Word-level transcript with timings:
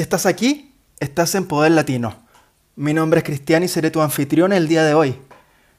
Si 0.00 0.02
estás 0.02 0.24
aquí, 0.24 0.72
estás 0.98 1.34
en 1.34 1.44
Poder 1.44 1.72
Latino. 1.72 2.22
Mi 2.74 2.94
nombre 2.94 3.18
es 3.18 3.24
Cristian 3.24 3.62
y 3.64 3.68
seré 3.68 3.90
tu 3.90 4.00
anfitrión 4.00 4.50
el 4.50 4.66
día 4.66 4.82
de 4.82 4.94
hoy. 4.94 5.14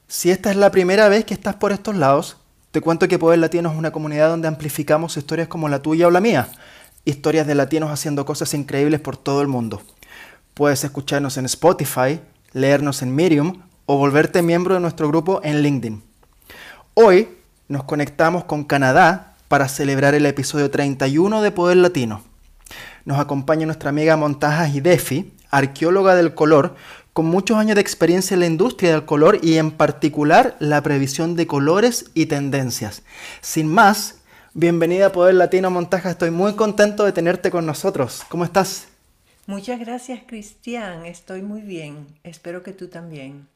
Si 0.06 0.30
esta 0.30 0.52
es 0.52 0.56
la 0.56 0.70
primera 0.70 1.08
vez 1.08 1.24
que 1.24 1.34
estás 1.34 1.56
por 1.56 1.72
estos 1.72 1.96
lados, 1.96 2.36
te 2.70 2.80
cuento 2.80 3.08
que 3.08 3.18
Poder 3.18 3.40
Latino 3.40 3.72
es 3.72 3.76
una 3.76 3.90
comunidad 3.90 4.28
donde 4.28 4.46
amplificamos 4.46 5.16
historias 5.16 5.48
como 5.48 5.68
la 5.68 5.82
tuya 5.82 6.06
o 6.06 6.12
la 6.12 6.20
mía, 6.20 6.46
historias 7.04 7.48
de 7.48 7.56
latinos 7.56 7.90
haciendo 7.90 8.24
cosas 8.24 8.54
increíbles 8.54 9.00
por 9.00 9.16
todo 9.16 9.42
el 9.42 9.48
mundo. 9.48 9.82
Puedes 10.54 10.84
escucharnos 10.84 11.36
en 11.36 11.46
Spotify, 11.46 12.20
leernos 12.52 13.02
en 13.02 13.12
Medium 13.12 13.62
o 13.86 13.96
volverte 13.96 14.40
miembro 14.40 14.74
de 14.74 14.80
nuestro 14.82 15.08
grupo 15.08 15.40
en 15.42 15.62
LinkedIn. 15.62 16.00
Hoy 16.94 17.28
nos 17.66 17.82
conectamos 17.82 18.44
con 18.44 18.62
Canadá 18.62 19.34
para 19.48 19.66
celebrar 19.66 20.14
el 20.14 20.26
episodio 20.26 20.70
31 20.70 21.42
de 21.42 21.50
Poder 21.50 21.78
Latino 21.78 22.31
nos 23.04 23.18
acompaña 23.18 23.66
nuestra 23.66 23.90
amiga 23.90 24.16
Montaja 24.16 24.68
Hidefi, 24.68 25.32
arqueóloga 25.50 26.14
del 26.14 26.34
color, 26.34 26.76
con 27.12 27.26
muchos 27.26 27.58
años 27.58 27.74
de 27.74 27.80
experiencia 27.80 28.34
en 28.34 28.40
la 28.40 28.46
industria 28.46 28.92
del 28.92 29.04
color 29.04 29.38
y 29.42 29.58
en 29.58 29.70
particular 29.70 30.56
la 30.60 30.82
previsión 30.82 31.36
de 31.36 31.46
colores 31.46 32.10
y 32.14 32.26
tendencias. 32.26 33.02
Sin 33.40 33.68
más, 33.68 34.20
bienvenida 34.54 35.06
a 35.06 35.12
Poder 35.12 35.34
Latino 35.34 35.70
Montaja, 35.70 36.10
estoy 36.10 36.30
muy 36.30 36.54
contento 36.54 37.04
de 37.04 37.12
tenerte 37.12 37.50
con 37.50 37.66
nosotros. 37.66 38.22
¿Cómo 38.28 38.44
estás? 38.44 38.88
Muchas 39.46 39.80
gracias 39.80 40.20
Cristian, 40.26 41.04
estoy 41.04 41.42
muy 41.42 41.60
bien, 41.60 42.06
espero 42.22 42.62
que 42.62 42.72
tú 42.72 42.88
también. 42.88 43.48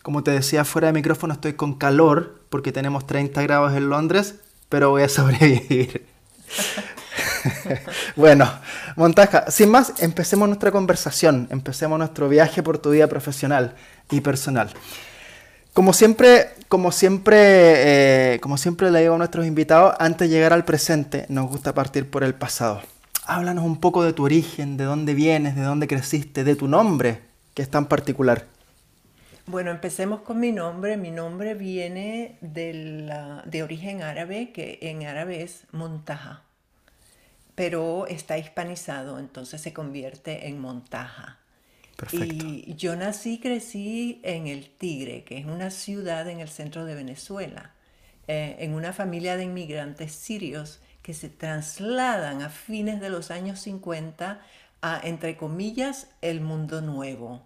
Como 0.00 0.22
te 0.22 0.30
decía 0.30 0.64
fuera 0.64 0.86
de 0.86 0.92
micrófono, 0.94 1.34
estoy 1.34 1.54
con 1.54 1.74
calor 1.74 2.40
porque 2.48 2.72
tenemos 2.72 3.06
30 3.06 3.42
grados 3.42 3.74
en 3.74 3.90
Londres, 3.90 4.36
pero 4.70 4.90
voy 4.90 5.02
a 5.02 5.08
sobrevivir. 5.08 6.06
bueno, 8.16 8.50
Montaja, 8.96 9.50
sin 9.50 9.70
más, 9.70 9.94
empecemos 10.00 10.48
nuestra 10.48 10.70
conversación, 10.70 11.48
empecemos 11.50 11.98
nuestro 11.98 12.28
viaje 12.28 12.62
por 12.62 12.78
tu 12.78 12.90
vida 12.90 13.06
profesional 13.06 13.74
y 14.10 14.20
personal. 14.20 14.70
Como 15.72 15.92
siempre, 15.92 16.48
como 16.68 16.90
siempre, 16.90 17.36
eh, 18.34 18.40
como 18.40 18.56
siempre 18.56 18.90
le 18.90 19.00
digo 19.00 19.14
a 19.14 19.18
nuestros 19.18 19.46
invitados, 19.46 19.94
antes 19.98 20.28
de 20.28 20.34
llegar 20.34 20.52
al 20.52 20.64
presente, 20.64 21.26
nos 21.28 21.48
gusta 21.48 21.74
partir 21.74 22.10
por 22.10 22.24
el 22.24 22.34
pasado. 22.34 22.82
Háblanos 23.26 23.64
un 23.64 23.78
poco 23.78 24.02
de 24.02 24.12
tu 24.12 24.24
origen, 24.24 24.76
de 24.76 24.84
dónde 24.84 25.14
vienes, 25.14 25.54
de 25.54 25.62
dónde 25.62 25.86
creciste, 25.86 26.42
de 26.44 26.56
tu 26.56 26.66
nombre, 26.66 27.20
que 27.54 27.62
es 27.62 27.70
tan 27.70 27.86
particular. 27.86 28.46
Bueno, 29.46 29.70
empecemos 29.70 30.20
con 30.22 30.40
mi 30.40 30.50
nombre. 30.50 30.96
Mi 30.96 31.10
nombre 31.10 31.54
viene 31.54 32.38
de, 32.40 33.08
de 33.44 33.62
origen 33.62 34.02
árabe, 34.02 34.50
que 34.52 34.78
en 34.82 35.06
árabe 35.06 35.42
es 35.42 35.62
Montaja 35.72 36.47
pero 37.58 38.06
está 38.06 38.38
hispanizado, 38.38 39.18
entonces 39.18 39.60
se 39.60 39.72
convierte 39.72 40.46
en 40.46 40.60
Montaja. 40.60 41.40
Perfecto. 41.96 42.46
Y 42.46 42.76
yo 42.76 42.94
nací 42.94 43.34
y 43.34 43.40
crecí 43.40 44.20
en 44.22 44.46
El 44.46 44.70
Tigre, 44.70 45.24
que 45.24 45.38
es 45.38 45.44
una 45.44 45.70
ciudad 45.70 46.28
en 46.28 46.38
el 46.38 46.48
centro 46.48 46.84
de 46.84 46.94
Venezuela, 46.94 47.74
eh, 48.28 48.54
en 48.60 48.74
una 48.74 48.92
familia 48.92 49.36
de 49.36 49.42
inmigrantes 49.42 50.12
sirios 50.12 50.78
que 51.02 51.14
se 51.14 51.28
trasladan 51.30 52.42
a 52.42 52.48
fines 52.48 53.00
de 53.00 53.10
los 53.10 53.32
años 53.32 53.58
50 53.58 54.40
a, 54.80 55.00
entre 55.02 55.36
comillas, 55.36 56.06
el 56.22 56.40
mundo 56.40 56.80
nuevo, 56.80 57.42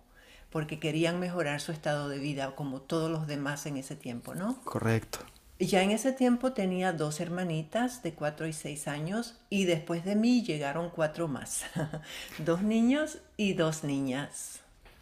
porque 0.50 0.78
querían 0.78 1.20
mejorar 1.20 1.62
su 1.62 1.72
estado 1.72 2.10
de 2.10 2.18
vida 2.18 2.54
como 2.54 2.82
todos 2.82 3.10
los 3.10 3.26
demás 3.26 3.64
en 3.64 3.78
ese 3.78 3.96
tiempo, 3.96 4.34
¿no? 4.34 4.60
Correcto. 4.64 5.20
Ya 5.64 5.82
en 5.82 5.92
ese 5.92 6.12
tiempo 6.12 6.52
tenía 6.52 6.92
dos 6.92 7.20
hermanitas 7.20 8.02
de 8.02 8.14
cuatro 8.14 8.48
y 8.48 8.52
seis 8.52 8.88
años 8.88 9.36
y 9.48 9.64
después 9.64 10.04
de 10.04 10.16
mí 10.16 10.42
llegaron 10.42 10.90
cuatro 10.90 11.28
más, 11.28 11.62
dos 12.38 12.62
niños 12.62 13.18
y 13.36 13.52
dos 13.52 13.84
niñas. 13.84 14.58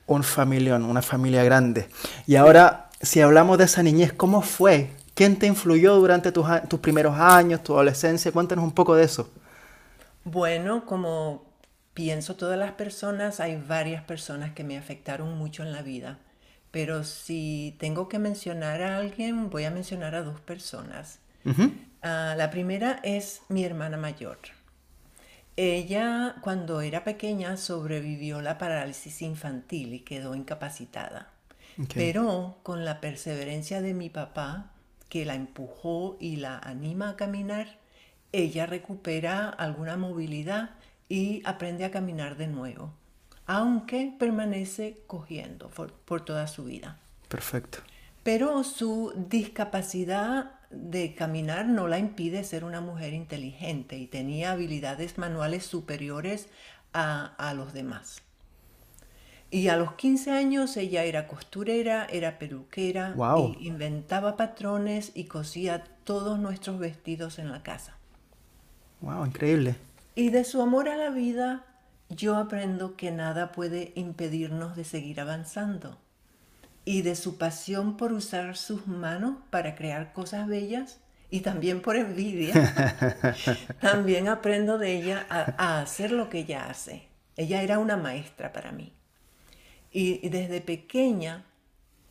Un 0.07 0.23
familión, 0.23 0.85
una 0.85 1.01
familia 1.01 1.43
grande. 1.45 1.89
Y 2.27 2.37
ahora, 2.37 2.91
si 3.01 3.23
hablamos 3.23 3.57
de 3.57 3.65
esa 3.65 3.83
niñez, 3.83 4.13
¿cómo 4.13 4.43
fue? 4.43 4.91
¿Quién 5.15 5.39
te 5.39 5.47
influyó 5.47 5.97
durante 5.97 6.31
tus, 6.31 6.47
tus 6.69 6.81
primeros 6.81 7.17
años, 7.17 7.65
tu 7.65 7.73
adolescencia? 7.73 8.31
Cuéntanos 8.31 8.63
un 8.63 8.73
poco 8.73 8.95
de 8.95 9.05
eso. 9.05 9.31
Bueno, 10.25 10.85
como 10.85 11.43
pienso 11.95 12.37
todas 12.37 12.59
las 12.59 12.73
personas, 12.73 13.41
hay 13.41 13.57
varias 13.57 14.03
personas 14.03 14.53
que 14.53 14.65
me 14.65 14.77
afectaron 14.77 15.39
mucho 15.39 15.63
en 15.63 15.73
la 15.73 15.81
vida. 15.81 16.19
Pero 16.71 17.05
si 17.05 17.77
tengo 17.79 18.09
que 18.09 18.19
mencionar 18.19 18.83
a 18.83 18.99
alguien, 18.99 19.51
voy 19.51 19.65
a 19.65 19.71
mencionar 19.71 20.15
a 20.15 20.23
dos 20.23 20.41
personas. 20.41 21.19
Ah, 22.03 22.35
la 22.37 22.51
primera 22.51 23.01
es 23.03 23.43
mi 23.49 23.65
hermana 23.65 23.97
mayor. 23.97 24.39
Ella, 25.57 26.37
cuando 26.43 26.81
era 26.81 27.03
pequeña, 27.03 27.57
sobrevivió 27.57 28.41
la 28.41 28.57
parálisis 28.57 29.21
infantil 29.21 29.95
y 29.95 30.01
quedó 30.01 30.35
incapacitada. 30.35 31.31
Pero 31.95 32.59
con 32.63 32.85
la 32.85 33.01
perseverancia 33.01 33.81
de 33.81 33.95
mi 33.95 34.11
papá, 34.11 34.71
que 35.09 35.25
la 35.25 35.35
empujó 35.35 36.17
y 36.21 36.37
la 36.37 36.59
anima 36.59 37.11
a 37.11 37.17
caminar, 37.17 37.79
ella 38.33 38.67
recupera 38.67 39.49
alguna 39.49 39.97
movilidad 39.97 40.71
y 41.09 41.43
aprende 41.45 41.85
a 41.85 41.91
caminar 41.91 42.37
de 42.37 42.47
nuevo 42.47 42.93
aunque 43.51 44.15
permanece 44.17 45.03
cogiendo 45.09 45.71
por, 45.71 46.21
toda 46.21 46.47
su 46.47 46.63
vida. 46.63 46.99
Perfecto. 47.27 47.81
Pero 48.23 48.63
su 48.63 49.13
discapacidad 49.29 50.53
de 50.71 51.17
caminar 51.17 51.67
no 51.67 51.89
la 51.89 51.99
impide 51.99 52.45
ser 52.45 52.63
una 52.63 52.81
mujer 52.81 53.13
inteligente 53.13 53.99
y 53.99 54.07
tenía 54.07 54.53
habilidades 54.53 55.19
manuales 55.19 55.67
superiores 55.67 56.47
a, 56.93 57.53
los 57.57 57.73
demás. 57.73 58.23
Y 59.51 59.67
a 59.67 59.77
los 59.77 59.95
15 59.95 60.31
años 60.31 60.77
ella 60.77 61.03
era 61.03 61.27
costurera, 61.27 62.07
era 62.09 62.39
peluquera, 62.39 63.17
y 63.37 63.67
inventaba 63.67 64.37
patrones 64.37 65.11
y 65.17 65.25
cosía 65.25 65.83
todos 66.05 66.39
nuestros 66.39 66.79
vestidos 66.79 67.41
en 67.41 67.51
la 67.51 67.65
casa. 67.65 67.97
¡Wow! 69.01 69.27
Increíble. 69.27 69.75
Y 70.15 70.31
de 70.31 70.45
su 70.45 70.63
amor 70.63 70.89
a 70.89 70.97
la 70.97 71.11
vida 71.11 71.65
yo 72.11 72.37
aprendo 72.37 72.97
que 72.97 73.11
nada 73.11 73.53
puede 73.53 73.93
impedirnos 73.95 74.77
de 74.77 74.85
seguir 74.85 75.21
avanzando. 75.21 75.99
Y 76.85 77.03
de 77.03 77.15
su 77.15 77.39
pasión 77.39 77.97
por 77.97 78.13
usar 78.13 78.57
sus 78.57 78.87
manos 78.87 79.37
para 79.51 79.75
crear 79.75 80.13
cosas 80.13 80.49
bellas 80.49 80.99
y 81.31 81.41
también 81.41 81.81
por 81.81 81.97
envidia, 81.97 82.53
también 83.81 84.29
aprendo 84.29 84.79
de 84.79 84.97
ella 84.97 85.27
a, 85.29 85.81
hacer 85.81 86.11
lo 86.11 86.29
que 86.29 86.41
ella 86.41 86.69
hace. 86.69 87.07
Ella 87.37 87.63
era 87.63 87.79
una 87.79 87.97
maestra 87.97 88.53
para 88.53 88.73
mí. 88.73 88.93
Y, 89.93 90.27
y 90.27 90.29
desde 90.31 90.61
pequeña 90.61 91.45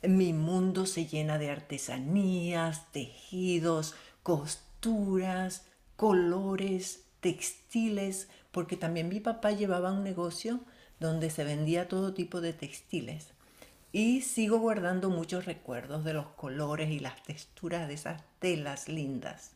mi 0.02 0.32
mundo 0.32 0.86
se 0.86 1.06
llena 1.06 1.38
de 1.38 1.52
artesanías, 1.52 2.90
tejidos, 2.92 3.96
costuras, 4.24 5.66
colores, 5.98 7.04
textiles, 7.20 8.30
porque 8.52 8.78
también 8.78 9.10
mi 9.10 9.20
papá 9.20 9.52
llevaba 9.52 9.92
un 9.92 10.04
negocio 10.04 10.60
donde 11.00 11.30
se 11.30 11.44
vendía 11.44 11.88
todo 11.88 12.14
tipo 12.14 12.42
de 12.42 12.54
textiles. 12.54 13.30
Y 13.92 14.22
sigo 14.22 14.60
guardando 14.60 15.10
muchos 15.10 15.46
recuerdos 15.46 16.04
de 16.04 16.14
los 16.14 16.28
colores 16.28 16.92
y 16.92 17.00
las 17.00 17.24
texturas 17.24 17.88
de 17.88 17.96
esas 17.96 18.22
telas 18.40 18.88
lindas. 18.88 19.52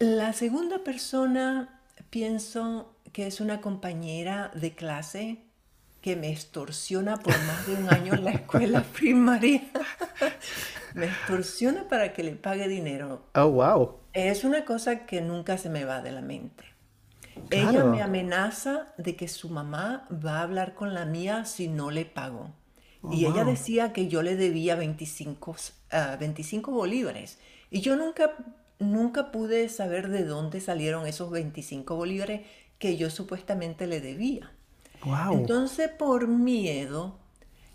La 0.00 0.32
segunda 0.32 0.82
persona 0.82 1.80
pienso 2.10 2.96
que 3.12 3.28
es 3.28 3.40
una 3.40 3.60
compañera 3.60 4.50
de 4.54 4.74
clase 4.74 5.38
que 6.00 6.16
me 6.16 6.30
extorsiona 6.30 7.16
por 7.16 7.32
más 7.44 7.66
de 7.66 7.74
un 7.76 7.88
año 7.88 8.14
en 8.14 8.24
la 8.24 8.32
escuela 8.32 8.82
primaria. 8.92 9.62
me 10.94 11.06
extorsiona 11.06 11.88
para 11.88 12.12
que 12.12 12.24
le 12.24 12.32
pague 12.32 12.68
dinero. 12.68 13.22
Oh, 13.34 13.48
wow. 13.48 13.96
Es 14.12 14.44
una 14.44 14.64
cosa 14.64 15.06
que 15.06 15.20
nunca 15.20 15.56
se 15.56 15.70
me 15.70 15.84
va 15.84 16.02
de 16.02 16.12
la 16.12 16.20
mente. 16.20 16.73
Ella 17.50 17.84
me 17.84 18.02
amenaza 18.02 18.92
de 18.98 19.16
que 19.16 19.28
su 19.28 19.48
mamá 19.48 20.08
va 20.10 20.38
a 20.38 20.42
hablar 20.42 20.74
con 20.74 20.94
la 20.94 21.04
mía 21.04 21.44
si 21.44 21.68
no 21.68 21.90
le 21.90 22.04
pago. 22.04 22.50
Oh, 23.02 23.12
y 23.12 23.26
ella 23.26 23.44
decía 23.44 23.92
que 23.92 24.08
yo 24.08 24.22
le 24.22 24.36
debía 24.36 24.76
25, 24.76 25.56
25 26.18 26.70
ah, 26.70 26.74
bolívares. 26.74 27.38
Y 27.70 27.80
yo 27.80 27.96
nunca, 27.96 28.32
nunca 28.78 29.30
pude 29.30 29.68
saber 29.68 30.08
de 30.08 30.24
dónde 30.24 30.60
salieron 30.60 31.06
esos 31.06 31.30
25 31.30 31.96
bolívares 31.96 32.42
que 32.78 32.96
yo 32.96 33.10
supuestamente 33.10 33.86
le 33.86 34.00
debía. 34.00 34.52
Entonces, 35.32 35.90
por 35.90 36.28
miedo, 36.28 37.18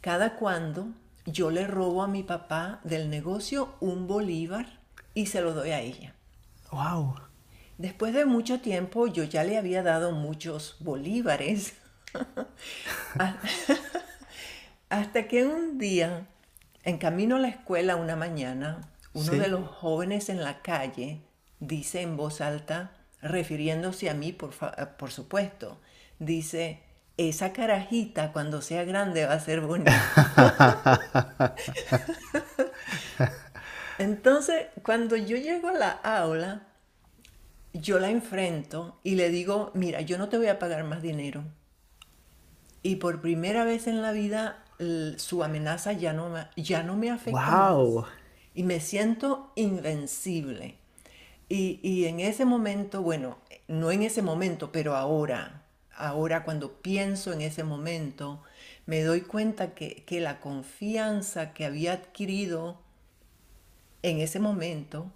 cada 0.02 0.36
cuando 0.36 0.88
yo 1.26 1.52
le 1.52 1.68
robo 1.68 2.02
a 2.02 2.08
mi 2.08 2.24
papá 2.24 2.80
del 2.84 3.10
negocio 3.10 3.76
un 3.80 4.08
bolívar 4.08 4.80
y 5.14 5.28
se 5.28 5.42
lo 5.42 5.54
doy 5.54 5.72
a 5.72 5.80
ella. 5.80 6.16
Wow. 6.72 7.29
Después 7.80 8.14
de 8.14 8.26
mucho 8.26 8.60
tiempo 8.60 9.08
yo 9.08 9.24
ya 9.24 9.46
le 9.46 9.58
había 9.58 9.81
dado 9.81 10.12
muchos 10.12 10.76
bolívares. 10.81 11.76
Hasta 14.90 15.28
que 15.30 15.46
un 15.46 15.78
día, 15.78 16.28
en 16.84 16.98
camino 16.98 17.38
a 17.38 17.40
la 17.40 17.48
escuela 17.48 17.96
una 17.96 18.18
mañana, 18.18 18.81
uno 19.14 19.31
de 19.31 19.48
los 19.48 19.66
jóvenes 19.66 20.28
en 20.28 20.44
la 20.44 20.62
calle 20.62 21.22
dice 21.62 22.02
en 22.02 22.18
voz 22.18 22.42
alta, 22.42 22.92
refiriéndose 23.22 24.10
a 24.10 24.14
mí, 24.14 24.34
por, 24.34 24.52
por 24.98 25.12
supuesto, 25.12 25.80
dice, 26.20 26.84
esa 27.16 27.54
carajita 27.54 28.34
cuando 28.34 28.62
sea 28.62 28.84
grande 28.84 29.25
va 29.25 29.36
a 29.36 29.40
ser 29.40 29.62
bonita. 29.62 29.94
Entonces, 33.98 34.66
cuando 34.84 35.16
yo 35.16 35.38
llego 35.38 35.70
a 35.70 35.74
la 35.74 35.92
aula, 35.92 36.69
yo 37.74 38.00
la 38.00 38.10
enfrento 38.10 39.00
y 39.04 39.16
le 39.16 39.30
digo, 39.30 39.71
mira, 39.74 40.01
yo 40.01 40.18
no 40.18 40.30
te 40.30 40.38
voy 40.38 40.48
a 40.48 40.60
pagar 40.60 40.83
más 40.83 41.01
dinero. 41.01 41.44
Y 42.81 42.95
por 42.95 43.21
primera 43.21 43.66
vez 43.66 43.88
en 43.88 44.01
la 44.01 44.12
vida 44.12 44.63
su 45.18 45.44
amenaza 45.44 45.92
ya 45.92 46.13
no, 46.13 46.30
me, 46.30 46.48
ya 46.56 46.83
no 46.83 46.95
me 46.95 47.10
afecta. 47.10 47.71
Wow. 47.71 48.06
Y 48.54 48.63
me 48.63 48.80
siento 48.80 49.51
invencible. 49.56 50.77
Y, 51.50 51.80
y, 51.83 52.06
en 52.06 52.19
ese 52.19 52.45
momento, 52.45 53.01
bueno, 53.01 53.38
no 53.68 53.92
en 53.92 54.04
ese 54.04 54.22
momento, 54.22 54.72
pero 54.72 54.95
ahora, 54.95 55.63
ahora 55.95 56.44
cuando 56.44 56.74
pienso 56.81 57.33
en 57.33 57.42
ese 57.42 57.63
momento, 57.63 58.42
me 58.86 59.01
doy 59.01 59.22
cuenta 59.22 59.74
que, 59.74 60.04
que 60.06 60.22
la 60.22 60.39
confianza 60.39 61.54
que 61.54 61.65
había 61.65 61.94
adquirido 61.94 62.80
en 64.04 64.19
ese 64.19 64.39
momento 64.39 65.12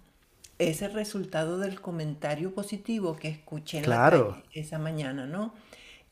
es 0.58 0.82
el 0.82 0.92
resultado 0.92 1.58
del 1.58 1.80
comentario 1.80 2.54
positivo 2.54 3.16
que 3.16 3.28
escuché 3.28 3.78
en 3.78 3.90
la 3.90 4.42
esa 4.52 4.78
mañana, 4.78 5.26
¿no? 5.26 5.54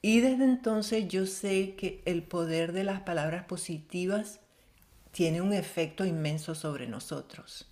Y 0.01 0.21
desde 0.21 0.45
entonces 0.45 1.07
yo 1.09 1.27
sé 1.27 1.75
que 1.77 2.03
el 2.07 2.25
poder 2.25 2.73
de 2.73 2.83
las 2.83 3.03
palabras 3.03 3.45
positivas 3.45 4.41
tiene 5.13 5.41
un 5.41 5.53
efecto 5.53 6.05
inmenso 6.05 6.55
sobre 6.55 6.89
nosotros. 6.89 7.69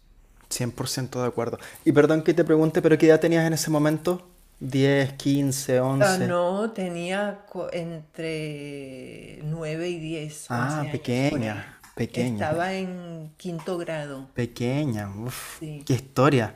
100% 0.49 1.21
de 1.21 1.27
acuerdo. 1.27 1.59
Y 1.85 1.93
perdón 1.93 2.23
que 2.23 2.35
te 2.35 2.45
pregunte, 2.45 2.83
pero 2.83 2.99
¿qué 2.99 3.07
edad 3.07 3.21
tenías 3.21 3.47
en 3.47 3.53
ese 3.53 3.71
momento? 3.71 4.29
10, 4.61 5.15
15, 5.15 5.81
11. 5.81 6.27
no, 6.29 6.71
tenía 6.71 7.45
entre 7.73 9.41
9 9.45 9.89
y 9.89 9.99
10. 9.99 10.47
Ah, 10.51 10.85
pequeña. 10.93 11.80
Pequeña. 12.01 12.47
Estaba 12.47 12.73
en 12.73 13.31
quinto 13.37 13.77
grado. 13.77 14.27
Pequeña, 14.33 15.11
uff, 15.11 15.59
qué 15.61 15.93
historia. 15.93 16.55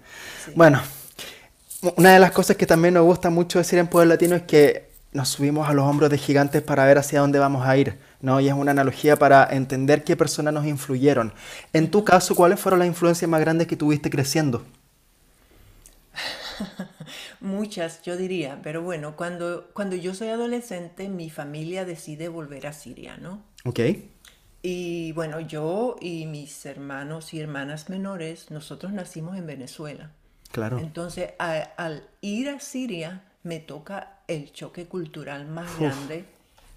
Bueno, 0.55 0.81
una 1.97 2.15
de 2.15 2.19
las 2.19 2.33
cosas 2.33 2.57
que 2.57 2.65
también 2.65 2.95
nos 2.95 3.05
gusta 3.05 3.29
mucho 3.29 3.59
decir 3.59 3.79
en 3.79 3.89
Poder 3.89 4.09
Latino 4.09 4.37
es 4.37 4.45
que 4.45 4.89
nos 5.13 5.29
subimos 5.29 5.69
a 5.69 5.75
los 5.75 5.85
hombros 5.85 6.09
de 6.09 6.17
gigantes 6.17 6.63
para 6.63 6.87
ver 6.87 6.97
hacia 6.97 7.21
dónde 7.21 7.39
vamos 7.39 7.67
a 7.67 7.77
ir, 7.77 7.99
¿no? 8.23 8.41
Y 8.41 8.49
es 8.49 8.55
una 8.55 8.71
analogía 8.71 9.17
para 9.17 9.47
entender 9.51 10.03
qué 10.03 10.17
personas 10.17 10.55
nos 10.55 10.65
influyeron. 10.65 11.35
En 11.75 11.91
tu 11.91 12.05
caso, 12.05 12.35
¿cuáles 12.35 12.59
fueron 12.59 12.79
las 12.79 12.89
influencias 12.89 13.31
más 13.31 13.41
grandes 13.43 13.67
que 13.67 13.77
tuviste 13.77 14.09
creciendo? 14.09 14.65
Muchas, 17.41 18.01
yo 18.01 18.17
diría, 18.17 18.61
pero 18.63 18.81
bueno, 18.81 19.15
cuando, 19.15 19.69
cuando 19.75 19.95
yo 19.95 20.15
soy 20.15 20.29
adolescente, 20.29 21.11
mi 21.11 21.29
familia 21.29 21.85
decide 21.85 22.29
volver 22.29 22.67
a 22.67 22.73
Siria, 22.73 23.19
¿no? 23.19 23.43
Ok. 23.67 23.81
Y 24.67 25.13
bueno, 25.13 25.41
yo 25.41 25.97
y 26.01 26.25
mis 26.25 26.65
hermanos 26.65 27.35
y 27.35 27.41
hermanas 27.41 27.91
menores, 27.91 28.51
nosotros 28.51 28.95
nacimos 28.95 29.37
en 29.37 29.47
Venezuela. 29.47 30.11
Claro. 30.53 30.79
Entonces, 30.79 31.35
al 31.39 32.09
ir 32.23 32.49
a 32.49 32.61
Siria, 32.61 33.25
me 33.43 33.61
toca 33.61 34.21
el 34.27 34.53
choque 34.53 34.87
cultural 34.87 35.47
más 35.47 35.79
grande 35.79 36.25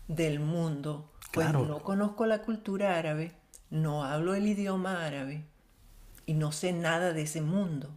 del 0.10 0.42
mundo. 0.42 1.10
Pues 1.32 1.54
no 1.54 1.80
conozco 1.80 2.26
la 2.26 2.42
cultura 2.42 2.98
árabe, 2.98 3.32
no 3.70 4.04
hablo 4.04 4.36
el 4.36 4.48
idioma 4.48 5.06
árabe 5.06 5.46
y 6.26 6.34
no 6.34 6.52
sé 6.52 6.74
nada 6.74 7.14
de 7.14 7.22
ese 7.22 7.40
mundo. 7.40 7.90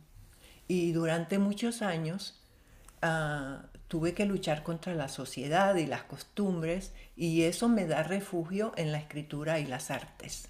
Y 0.68 0.92
durante 0.92 1.40
muchos 1.40 1.82
años 1.82 2.40
ah, 3.02 3.62
tuve 3.90 4.14
que 4.14 4.24
luchar 4.24 4.62
contra 4.62 4.94
la 4.94 5.08
sociedad 5.08 5.74
y 5.74 5.84
las 5.84 6.04
costumbres 6.04 6.92
y 7.16 7.42
eso 7.42 7.68
me 7.68 7.86
da 7.86 8.04
refugio 8.04 8.72
en 8.76 8.92
la 8.92 8.98
escritura 8.98 9.58
y 9.58 9.66
las 9.66 9.90
artes. 9.90 10.48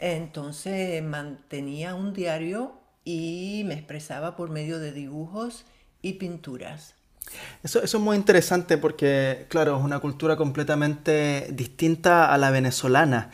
Entonces 0.00 1.00
mantenía 1.00 1.94
un 1.94 2.12
diario 2.12 2.80
y 3.04 3.62
me 3.66 3.74
expresaba 3.74 4.34
por 4.34 4.50
medio 4.50 4.80
de 4.80 4.90
dibujos 4.90 5.64
y 6.02 6.14
pinturas. 6.14 6.96
Eso, 7.62 7.82
eso, 7.82 7.96
es 7.96 8.02
muy 8.02 8.16
interesante 8.16 8.76
porque, 8.78 9.46
claro, 9.48 9.78
es 9.78 9.82
una 9.82 9.98
cultura 9.98 10.36
completamente 10.36 11.48
distinta 11.52 12.32
a 12.32 12.38
la 12.38 12.50
venezolana. 12.50 13.30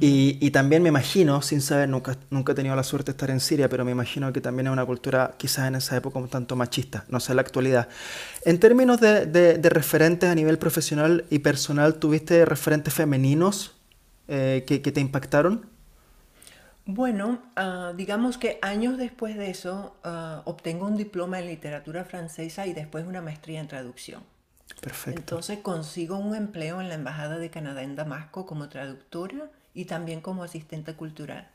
y, 0.00 0.38
y, 0.40 0.50
también 0.50 0.82
me 0.82 0.90
imagino, 0.90 1.40
sin 1.42 1.60
saber, 1.60 1.88
nunca, 1.88 2.16
nunca 2.30 2.52
he 2.52 2.54
tenido 2.54 2.76
la 2.76 2.82
suerte 2.82 3.12
de 3.12 3.16
estar 3.16 3.30
en 3.30 3.40
Siria, 3.40 3.68
pero 3.68 3.84
me 3.84 3.90
imagino 3.92 4.32
que 4.32 4.40
también 4.40 4.66
es 4.66 4.72
una 4.72 4.84
cultura 4.84 5.34
quizás 5.38 5.68
en 5.68 5.76
esa 5.76 5.96
época 5.96 6.18
un 6.18 6.28
tanto 6.28 6.56
machista, 6.56 7.04
no 7.08 7.20
sé 7.20 7.32
en 7.32 7.36
la 7.36 7.42
actualidad. 7.42 7.88
En 8.44 8.60
términos 8.60 9.00
de, 9.00 9.26
de, 9.26 9.58
de 9.58 9.68
referentes 9.70 10.28
a 10.28 10.34
nivel 10.34 10.58
profesional 10.58 11.24
y 11.30 11.38
personal, 11.38 11.94
¿tuviste 11.94 12.44
referentes 12.44 12.92
femeninos 12.92 13.76
eh, 14.28 14.64
que, 14.66 14.82
que 14.82 14.92
te 14.92 15.00
impactaron? 15.00 15.66
Bueno, 16.86 17.42
ah, 17.56 17.92
digamos 17.96 18.38
que 18.38 18.58
años 18.62 18.96
después 18.98 19.36
de 19.36 19.50
eso 19.50 19.96
uh, 20.04 20.48
obtengo 20.48 20.86
un 20.86 20.96
diploma 20.96 21.38
en 21.38 21.46
literatura 21.46 22.04
francesa 22.04 22.66
y 22.66 22.72
después 22.72 23.06
una 23.06 23.20
maestría 23.20 23.60
en 23.60 23.68
traducción. 23.68 24.22
Perfecto. 24.80 25.20
Entonces 25.20 25.58
consigo 25.58 26.16
un 26.16 26.34
empleo 26.34 26.80
en 26.80 26.88
la 26.88 26.94
Embajada 26.94 27.38
de 27.38 27.50
Canadá 27.50 27.82
en 27.82 27.96
Damasco 27.96 28.46
como 28.46 28.68
traductora 28.68 29.50
y 29.74 29.84
también 29.84 30.20
como 30.20 30.42
asistente 30.42 30.94
cultural. 30.94 31.50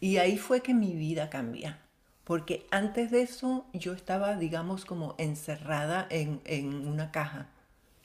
Y 0.00 0.18
ahí 0.18 0.38
fue 0.38 0.60
que 0.60 0.72
mi 0.72 0.94
vida 0.94 1.30
cambia, 1.30 1.78
porque 2.22 2.66
antes 2.70 3.10
de 3.10 3.22
eso 3.22 3.66
yo 3.72 3.92
estaba, 3.92 4.36
digamos, 4.36 4.84
como 4.84 5.14
encerrada 5.18 6.06
en, 6.10 6.40
en 6.44 6.86
una 6.86 7.10
caja. 7.10 7.48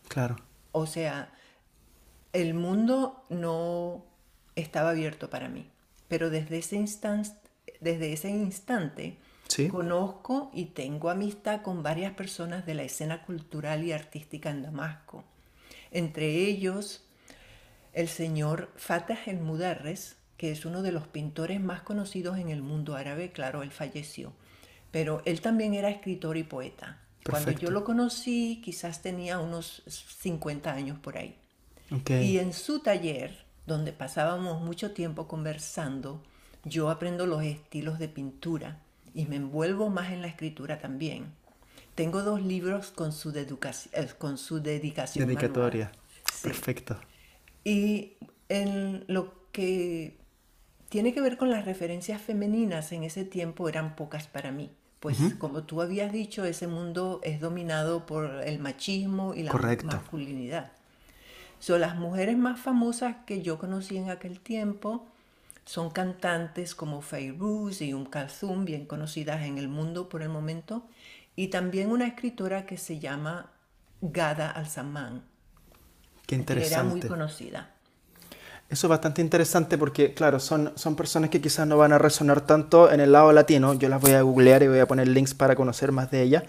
Claro. 0.08 0.38
O 0.72 0.88
sea, 0.88 1.32
el 2.34 2.54
mundo 2.54 3.24
no 3.30 4.04
estaba 4.56 4.90
abierto 4.90 5.30
para 5.30 5.48
mí 5.48 5.70
pero 6.10 6.30
desde 6.30 6.58
ese, 6.58 6.76
instante, 6.76 7.40
desde 7.80 8.12
ese 8.12 8.30
instante 8.30 9.18
conozco 9.72 10.52
y 10.54 10.66
tengo 10.66 11.10
amistad 11.10 11.62
con 11.62 11.82
varias 11.82 12.14
personas 12.14 12.66
de 12.66 12.74
la 12.74 12.84
escena 12.84 13.24
cultural 13.24 13.84
y 13.84 13.94
artística 13.94 14.50
en 14.50 14.64
Damasco. 14.64 15.24
Entre 15.92 16.28
ellos, 16.46 17.04
el 17.94 18.10
señor 18.10 18.70
Fatah 18.76 19.18
el 19.26 19.40
Mudarres, 19.40 20.18
que 20.38 20.52
es 20.52 20.66
uno 20.66 20.82
de 20.82 20.92
los 20.92 21.08
pintores 21.08 21.60
más 21.60 21.82
conocidos 21.82 22.38
en 22.38 22.50
el 22.50 22.62
mundo 22.62 22.96
árabe, 22.96 23.32
claro, 23.32 23.64
él 23.64 23.72
falleció, 23.72 24.34
pero 24.92 25.22
él 25.26 25.42
también 25.42 25.74
era 25.74 25.90
escritor 25.90 26.38
y 26.38 26.44
poeta. 26.44 27.02
Cuando 27.26 27.52
yo 27.52 27.70
lo 27.70 27.84
conocí, 27.84 28.62
quizás 28.64 29.02
tenía 29.02 29.40
unos 29.40 29.84
50 29.86 30.72
años 30.72 30.98
por 31.00 31.18
ahí. 31.18 31.36
Y 32.08 32.38
en 32.38 32.54
su 32.54 32.80
taller, 32.80 33.46
donde 33.70 33.94
pasábamos 33.94 34.62
mucho 34.62 34.92
tiempo 34.92 35.30
conversando, 35.30 36.22
yo 36.66 36.90
aprendo 36.90 37.26
los 37.26 37.44
estilos 37.44 38.00
de 38.00 38.10
pintura 38.10 38.80
y 39.14 39.26
me 39.28 39.38
envuelvo 39.38 39.90
más 39.90 40.12
en 40.12 40.22
la 40.22 40.28
escritura 40.28 40.80
también. 40.80 41.32
Tengo 41.96 42.24
dos 42.24 42.42
libros 42.42 42.92
con 42.92 43.14
su, 43.14 43.30
eh, 43.32 44.10
con 44.18 44.38
su 44.38 44.60
dedicación. 44.60 45.28
Dedicatoria. 45.28 45.92
Perfecto. 46.44 47.00
Y 47.64 48.14
en 48.50 49.06
lo 49.08 49.34
que 49.52 50.18
tiene 50.90 51.14
que 51.14 51.22
ver 51.22 51.38
con 51.38 51.50
las 51.50 51.66
referencias 51.66 52.22
femeninas 52.22 52.92
en 52.92 53.04
ese 53.04 53.24
tiempo 53.24 53.70
eran 53.70 53.96
pocas 53.96 54.28
para 54.28 54.52
mí. 54.52 54.72
Pues 55.00 55.18
como 55.38 55.64
tú 55.64 55.82
habías 55.82 56.12
dicho, 56.12 56.44
ese 56.44 56.68
mundo 56.68 57.22
es 57.24 57.40
dominado 57.40 58.06
por 58.06 58.44
el 58.46 58.60
machismo 58.60 59.34
y 59.34 59.44
la 59.44 59.54
masculinidad. 59.54 60.74
Son 61.60 61.82
las 61.82 61.96
mujeres 61.96 62.38
más 62.38 62.60
famosas 62.60 63.18
que 63.26 63.42
yo 63.42 63.60
conocí 63.60 63.98
en 63.98 64.10
aquel 64.10 64.40
tiempo 64.40 65.06
son 65.70 65.92
cantantes 65.92 66.74
como 66.74 67.04
Fairuz 67.04 67.84
y 67.84 67.94
Um 67.94 68.06
Kalthum, 68.06 68.66
bien 68.66 68.88
conocidas 68.88 69.44
en 69.44 69.60
el 69.60 69.68
mundo 69.68 70.10
por 70.10 70.24
el 70.24 70.30
momento, 70.30 70.88
y 71.36 71.50
también 71.50 71.92
una 71.92 72.08
escritora 72.08 72.66
que 72.66 72.76
se 72.76 72.98
llama 72.98 73.52
Gada. 74.02 74.52
Qué 76.26 76.34
interesante. 76.34 76.74
era 76.74 76.84
muy 76.84 77.02
conocida. 77.02 77.76
Eso 78.70 78.86
es 78.86 78.90
bastante 78.90 79.24
interesante 79.24 79.80
porque, 79.80 80.14
claro, 80.14 80.40
son, 80.40 80.74
son 80.76 80.96
personas 80.96 81.32
que 81.32 81.42
quizás 81.42 81.66
no 81.66 81.76
van 81.78 81.92
a 81.92 81.98
resonar 81.98 82.42
tanto 82.42 82.92
en 82.92 83.00
el 83.00 83.12
lado 83.12 83.32
latino. 83.32 83.74
Yo 83.74 83.90
las 83.90 84.00
voy 84.00 84.12
a 84.12 84.22
googlear 84.22 84.62
y 84.62 84.68
voy 84.68 84.78
a 84.78 84.88
poner 84.88 85.08
links 85.08 85.34
para 85.34 85.56
conocer 85.56 85.92
más 85.92 86.12
de 86.12 86.22
ellas. 86.22 86.44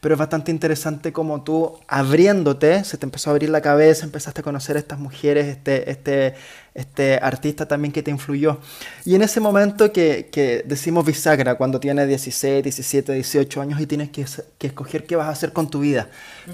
Pero 0.00 0.14
es 0.14 0.18
bastante 0.18 0.50
interesante 0.50 1.12
como 1.12 1.42
tú, 1.42 1.78
abriéndote, 1.86 2.82
se 2.82 2.96
te 2.96 3.04
empezó 3.04 3.28
a 3.28 3.32
abrir 3.32 3.50
la 3.50 3.60
cabeza, 3.60 4.06
empezaste 4.06 4.40
a 4.40 4.44
conocer 4.44 4.76
a 4.76 4.78
estas 4.78 4.98
mujeres, 4.98 5.48
este, 5.48 5.90
este, 5.90 6.34
este 6.72 7.18
artista 7.20 7.68
también 7.68 7.92
que 7.92 8.02
te 8.02 8.10
influyó. 8.10 8.58
Y 9.04 9.14
en 9.14 9.20
ese 9.20 9.40
momento 9.40 9.92
que, 9.92 10.30
que 10.32 10.64
decimos 10.66 11.04
bisagra, 11.04 11.56
cuando 11.56 11.78
tienes 11.78 12.08
16, 12.08 12.62
17, 12.62 13.12
18 13.12 13.60
años 13.60 13.78
y 13.82 13.86
tienes 13.86 14.08
que, 14.08 14.24
que 14.56 14.68
escoger 14.68 15.04
qué 15.04 15.14
vas 15.14 15.26
a 15.26 15.32
hacer 15.32 15.52
con 15.52 15.68
tu 15.68 15.80
vida. 15.80 16.08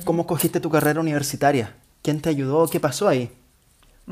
¿Cómo 0.04 0.26
cogiste 0.26 0.58
tu 0.58 0.68
carrera 0.68 0.98
universitaria? 0.98 1.76
¿Quién 2.02 2.20
te 2.20 2.28
ayudó? 2.28 2.66
¿Qué 2.66 2.80
pasó 2.80 3.06
ahí? 3.06 3.30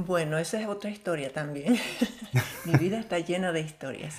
Bueno, 0.06 0.38
esa 0.38 0.60
es 0.60 0.66
otra 0.66 0.90
historia 0.90 1.32
también. 1.32 1.78
Mi 2.64 2.72
vida 2.78 2.98
está 2.98 3.18
llena 3.18 3.52
de 3.52 3.60
historias. 3.60 4.16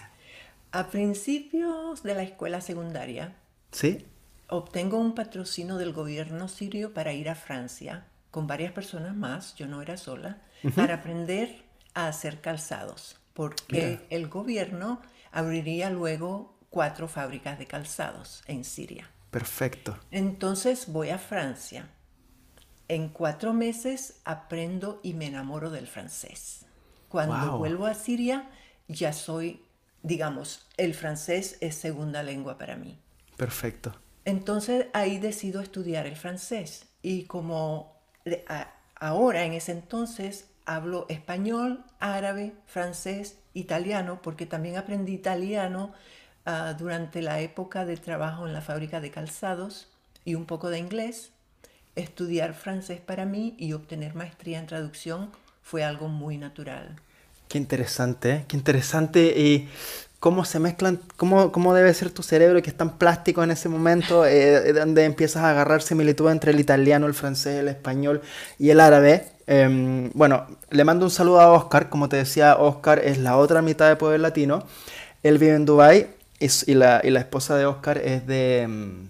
A 0.71 0.87
principios 0.89 2.03
de 2.03 2.15
la 2.15 2.23
escuela 2.23 2.61
secundaria, 2.61 3.35
¿Sí? 3.71 4.05
obtengo 4.47 4.97
un 4.97 5.15
patrocinio 5.15 5.77
del 5.77 5.93
gobierno 5.93 6.47
sirio 6.47 6.93
para 6.93 7.13
ir 7.13 7.29
a 7.29 7.35
Francia 7.35 8.05
con 8.29 8.47
varias 8.47 8.71
personas 8.71 9.15
más, 9.15 9.55
yo 9.55 9.67
no 9.67 9.81
era 9.81 9.97
sola, 9.97 10.37
para 10.75 10.95
aprender 10.95 11.63
a 11.93 12.07
hacer 12.07 12.39
calzados, 12.39 13.17
porque 13.33 14.05
el 14.09 14.29
gobierno 14.29 15.01
abriría 15.31 15.89
luego 15.89 16.57
cuatro 16.69 17.07
fábricas 17.09 17.59
de 17.59 17.67
calzados 17.67 18.41
en 18.47 18.63
Siria. 18.63 19.09
Perfecto. 19.31 19.97
Entonces 20.11 20.87
voy 20.87 21.09
a 21.09 21.17
Francia. 21.17 21.89
En 22.91 23.07
cuatro 23.07 23.53
meses 23.53 24.15
aprendo 24.25 24.99
y 25.01 25.13
me 25.13 25.27
enamoro 25.27 25.69
del 25.69 25.87
francés. 25.87 26.65
Cuando 27.07 27.51
Wow. 27.51 27.59
vuelvo 27.59 27.85
a 27.85 27.93
Siria, 27.93 28.49
ya 28.89 29.13
soy, 29.13 29.61
digamos, 30.03 30.67
el 30.75 30.93
francés 30.93 31.57
es 31.61 31.75
segunda 31.75 32.21
lengua 32.21 32.57
para 32.57 32.75
mí. 32.75 32.99
Perfecto. 33.37 33.95
Entonces 34.25 34.87
ahí 34.91 35.19
decido 35.19 35.61
estudiar 35.61 36.05
el 36.05 36.17
francés 36.17 36.85
y 37.01 37.23
como 37.27 37.95
a- 38.49 38.73
ahora 38.95 39.45
en 39.45 39.53
ese 39.53 39.71
entonces 39.71 40.49
hablo 40.65 41.05
español, 41.07 41.85
árabe, 42.01 42.53
francés, 42.65 43.37
italiano, 43.53 44.19
porque 44.21 44.45
también 44.45 44.75
aprendí 44.75 45.13
italiano 45.13 45.93
ah, 46.45 46.75
durante 46.77 47.21
la 47.21 47.39
época 47.39 47.85
de 47.85 47.95
trabajo 47.95 48.47
en 48.47 48.53
la 48.53 48.61
fábrica 48.61 48.99
de 48.99 49.11
calzados 49.11 49.87
y 50.25 50.35
un 50.35 50.45
poco 50.45 50.69
de 50.69 50.79
inglés. 50.79 51.31
Estudiar 51.95 52.53
francés 52.53 53.01
para 53.01 53.25
mí 53.25 53.55
y 53.57 53.73
obtener 53.73 54.15
maestría 54.15 54.59
en 54.59 54.67
traducción 54.67 55.31
fue 55.61 55.83
algo 55.83 56.07
muy 56.07 56.37
natural. 56.37 56.95
Qué 57.47 57.57
interesante, 57.57 58.31
¿eh? 58.31 58.45
qué 58.47 58.55
interesante 58.55 59.33
y 59.37 59.69
cómo 60.19 60.45
se 60.45 60.59
mezclan, 60.59 61.01
cómo, 61.17 61.51
cómo 61.51 61.73
debe 61.73 61.93
ser 61.93 62.11
tu 62.11 62.23
cerebro 62.23 62.61
que 62.61 62.69
es 62.69 62.77
tan 62.77 62.97
plástico 62.97 63.43
en 63.43 63.51
ese 63.51 63.67
momento, 63.67 64.25
eh, 64.25 64.71
donde 64.73 65.03
empiezas 65.03 65.43
a 65.43 65.49
agarrar 65.49 65.81
similitud 65.81 66.29
entre 66.29 66.51
el 66.51 66.59
italiano, 66.61 67.07
el 67.07 67.13
francés, 67.13 67.59
el 67.59 67.67
español 67.67 68.21
y 68.57 68.69
el 68.69 68.79
árabe. 68.79 69.25
Em, 69.47 70.11
bueno, 70.13 70.47
le 70.69 70.83
mando 70.85 71.05
un 71.05 71.11
saludo 71.11 71.41
a 71.41 71.51
Oscar, 71.51 71.89
como 71.89 72.07
te 72.07 72.15
decía, 72.17 72.55
Oscar 72.55 72.99
es 72.99 73.17
la 73.17 73.35
otra 73.35 73.61
mitad 73.61 73.89
de 73.89 73.97
Poder 73.97 74.21
Latino. 74.21 74.63
Él 75.23 75.37
vive 75.37 75.55
en 75.55 75.65
Dubái 75.65 76.07
y, 76.39 76.47
y 76.67 76.73
la, 76.75 77.01
y 77.03 77.09
la 77.09 77.19
esposa 77.19 77.57
de 77.57 77.65
Oscar 77.65 77.97
es 77.97 78.25
de... 78.27 78.61
em, 78.61 79.07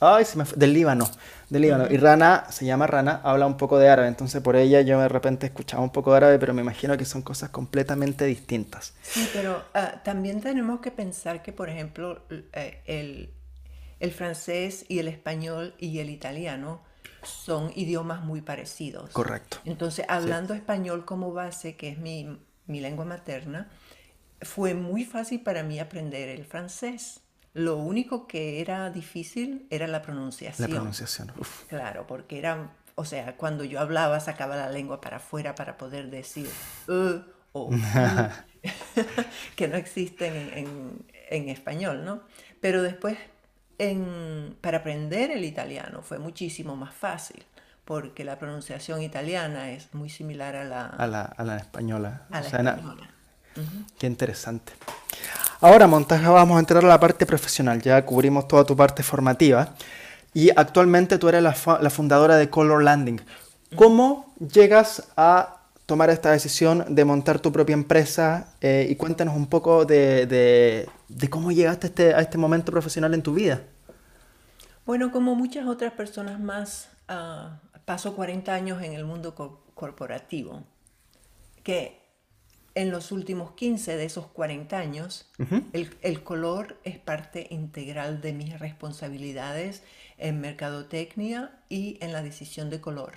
Ay, 0.00 0.24
se 0.24 0.36
me 0.36 0.44
fue- 0.44 0.58
del 0.58 0.72
Líbano, 0.74 1.08
del 1.52 1.62
Líbano. 1.62 1.86
Y 1.90 1.98
Rana, 1.98 2.46
se 2.50 2.64
llama 2.64 2.86
Rana, 2.86 3.20
habla 3.22 3.46
un 3.46 3.56
poco 3.56 3.78
de 3.78 3.88
árabe, 3.88 4.08
entonces 4.08 4.40
por 4.40 4.56
ella 4.56 4.80
yo 4.80 4.98
de 5.00 5.08
repente 5.08 5.46
escuchaba 5.46 5.82
un 5.82 5.90
poco 5.90 6.12
de 6.12 6.16
árabe, 6.16 6.38
pero 6.38 6.54
me 6.54 6.62
imagino 6.62 6.96
que 6.96 7.04
son 7.04 7.22
cosas 7.22 7.50
completamente 7.50 8.24
distintas. 8.24 8.94
Sí, 9.02 9.28
pero 9.32 9.62
ah, 9.74 10.00
también 10.02 10.40
tenemos 10.40 10.80
que 10.80 10.90
pensar 10.90 11.42
que, 11.42 11.52
por 11.52 11.68
ejemplo, 11.68 12.22
eh, 12.54 12.80
el, 12.86 13.34
el 14.00 14.12
francés 14.12 14.86
y 14.88 14.98
el 14.98 15.08
español 15.08 15.74
y 15.78 15.98
el 15.98 16.08
italiano 16.08 16.80
son 17.22 17.70
idiomas 17.76 18.22
muy 18.22 18.40
parecidos. 18.40 19.10
Correcto. 19.10 19.58
Entonces, 19.64 20.06
hablando 20.08 20.54
español 20.54 21.04
como 21.04 21.32
base, 21.32 21.76
que 21.76 21.90
es 21.90 21.98
mi, 21.98 22.38
mi 22.66 22.80
lengua 22.80 23.04
materna, 23.04 23.70
fue 24.40 24.74
muy 24.74 25.04
fácil 25.04 25.42
para 25.42 25.62
mí 25.62 25.78
aprender 25.78 26.30
el 26.30 26.44
francés. 26.46 27.20
Lo 27.54 27.76
único 27.76 28.26
que 28.26 28.60
era 28.60 28.88
difícil 28.90 29.66
era 29.70 29.86
la 29.86 29.98
La 29.98 30.02
pronunciación. 30.02 30.70
pronunciación. 30.70 31.32
uf. 31.38 31.64
Claro, 31.66 32.06
porque 32.06 32.38
era, 32.38 32.70
o 32.94 33.04
sea, 33.04 33.36
cuando 33.36 33.64
yo 33.64 33.78
hablaba 33.80 34.20
sacaba 34.20 34.56
la 34.56 34.70
lengua 34.70 35.00
para 35.00 35.18
afuera 35.18 35.54
para 35.54 35.76
poder 35.76 36.08
decir 36.10 36.48
"uh", 36.88 37.20
o 37.52 37.68
"uh", 37.68 37.78
que 39.56 39.68
no 39.68 39.76
existen 39.76 40.34
en, 40.34 40.58
en- 40.58 41.06
en 41.30 41.48
español, 41.48 42.04
¿no? 42.04 42.22
Pero 42.60 42.82
después, 42.82 43.18
en- 43.78 44.56
para 44.60 44.78
aprender 44.78 45.30
el 45.30 45.44
italiano 45.44 46.02
fue 46.02 46.18
muchísimo 46.18 46.74
más 46.76 46.94
fácil, 46.94 47.44
porque 47.84 48.24
la 48.24 48.38
pronunciación 48.38 49.02
italiana 49.02 49.72
es 49.72 49.92
muy 49.92 50.08
similar 50.08 50.56
a 50.56 50.64
la, 50.64 50.86
A 50.86 51.06
la, 51.06 51.22
a 51.22 51.44
la 51.44 51.56
española. 51.58 52.26
a 52.30 52.38
O 52.38 52.40
la 52.40 52.46
española. 52.46 53.10
Qué 53.98 54.06
interesante. 54.06 54.72
Ahora, 55.62 55.86
Montaja, 55.86 56.28
vamos 56.30 56.56
a 56.56 56.58
entrar 56.58 56.84
a 56.84 56.88
la 56.88 56.98
parte 56.98 57.24
profesional. 57.24 57.80
Ya 57.80 58.04
cubrimos 58.04 58.48
toda 58.48 58.64
tu 58.64 58.74
parte 58.76 59.04
formativa. 59.04 59.76
Y 60.34 60.50
actualmente 60.56 61.18
tú 61.18 61.28
eres 61.28 61.40
la, 61.40 61.52
fundadora 61.52 62.34
de 62.34 62.50
Color 62.50 62.82
Landing. 62.82 63.20
¿Cómo 63.76 64.34
llegas 64.40 65.04
a 65.16 65.60
tomar 65.86 66.10
esta 66.10 66.32
decisión 66.32 66.84
de 66.88 67.04
montar 67.04 67.38
tu 67.38 67.52
propia 67.52 67.74
empresa? 67.74 68.54
Eh, 68.60 68.88
y 68.90 68.96
cuéntanos 68.96 69.36
un 69.36 69.46
poco 69.46 69.84
de, 69.84 70.88
cómo 71.30 71.52
llegaste 71.52 71.86
a 71.86 71.90
este, 71.90 72.14
a 72.14 72.20
este 72.22 72.38
momento 72.38 72.72
profesional 72.72 73.14
en 73.14 73.22
tu 73.22 73.32
vida. 73.32 73.62
Bueno, 74.84 75.12
como 75.12 75.36
muchas 75.36 75.68
otras 75.68 75.92
personas 75.92 76.40
más, 76.40 76.88
ah, 77.06 77.60
paso 77.84 78.16
40 78.16 78.52
años 78.52 78.82
en 78.82 78.94
el 78.94 79.04
mundo 79.04 79.36
co- 79.36 79.62
corporativo, 79.76 80.64
que 81.62 82.01
en 82.74 82.90
los 82.90 83.12
últimos 83.12 83.52
15 83.52 83.96
de 83.96 84.04
esos 84.04 84.26
40 84.28 84.78
años, 84.78 85.30
el, 85.72 85.94
el 86.02 86.22
color 86.22 86.78
es 86.84 86.98
parte 86.98 87.46
integral 87.50 88.20
de 88.20 88.32
mis 88.32 88.58
responsabilidades 88.58 89.82
en 90.18 90.40
mercadotecnia 90.40 91.60
y 91.68 91.98
en 92.00 92.12
la 92.12 92.22
decisión 92.22 92.70
de 92.70 92.80
color. 92.80 93.12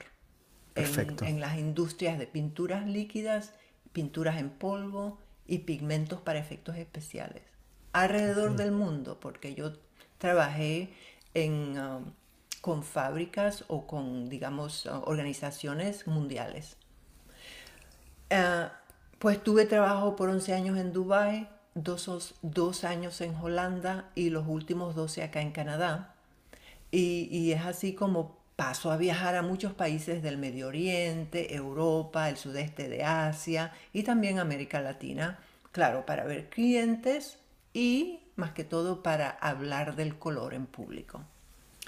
En- 0.76 0.84
Perfecto. 0.84 1.26
en 1.26 1.40
las 1.40 1.58
industrias 1.58 2.20
de 2.20 2.28
pinturas 2.28 2.86
líquidas, 2.86 3.54
pinturas 3.94 4.38
en 4.40 4.50
polvo 4.50 5.20
y 5.48 5.60
pigmentos 5.60 6.20
para 6.20 6.40
efectos 6.40 6.76
especiales. 6.76 7.44
Alrededor 7.94 8.58
del 8.58 8.72
mundo, 8.72 9.20
porque 9.22 9.56
yo 9.56 9.72
trabajé 10.18 10.94
en, 11.34 11.80
um, 11.80 12.12
con 12.60 12.84
fábricas 12.84 13.64
o 13.70 13.88
con, 13.88 14.28
digamos, 14.28 14.86
uh, 14.86 15.02
organizaciones 15.06 16.08
mundiales. 16.08 16.76
Ah, 18.30 18.72
pues 19.20 19.44
tuve 19.44 19.66
trabajo 19.66 20.16
por 20.16 20.30
11 20.30 20.54
años 20.54 20.78
en 20.78 20.94
Dubái, 20.94 21.48
dos, 21.74 22.08
os- 22.08 22.36
dos 22.42 22.84
años 22.84 23.22
en 23.22 23.36
Holanda 23.36 24.10
y 24.16 24.30
los 24.30 24.48
últimos 24.48 24.96
12 24.96 25.24
acá 25.24 25.42
en 25.42 25.52
Canadá. 25.52 26.14
Y, 26.92 27.28
y 27.32 27.52
es 27.52 27.66
así 27.66 27.94
como 27.94 28.38
paso 28.56 28.92
a 28.92 28.98
viajar 28.98 29.36
a 29.36 29.42
muchos 29.42 29.74
países 29.74 30.24
del 30.24 30.38
Medio 30.38 30.68
Oriente, 30.68 31.56
Europa, 31.56 32.30
el 32.30 32.38
sudeste 32.38 32.88
de 32.88 33.04
Asia 33.04 33.74
y 33.92 34.04
también 34.04 34.40
América 34.40 34.80
Latina, 34.82 35.40
claro, 35.72 36.06
para 36.06 36.24
ver 36.24 36.50
clientes 36.50 37.38
y 37.74 38.20
más 38.38 38.52
que 38.52 38.64
todo 38.64 39.04
para 39.04 39.30
hablar 39.30 39.96
del 39.98 40.18
color 40.18 40.54
en 40.54 40.66
público. 40.68 41.22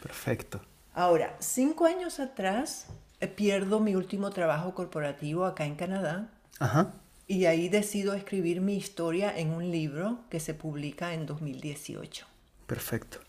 Perfecto. 0.02 0.62
Ahora, 0.94 1.36
cinco 1.40 1.86
años 1.86 2.20
atrás 2.20 2.88
eh, 3.22 3.28
pierdo 3.28 3.80
mi 3.80 3.96
último 3.96 4.32
trabajo 4.32 4.74
corporativo 4.74 5.46
acá 5.46 5.66
en 5.66 5.76
Canadá 5.76 6.30
Ajá. 6.60 6.92
Y 7.28 7.46
ahí 7.46 7.68
decido 7.68 8.14
escribir 8.14 8.62
mi 8.62 8.78
historia 8.78 9.38
en 9.38 9.52
un 9.52 9.70
libro 9.70 10.22
que 10.30 10.40
se 10.40 10.54
publica 10.54 11.14
en 11.14 11.26
2018. 11.26 12.26
Perfecto. 12.66 13.20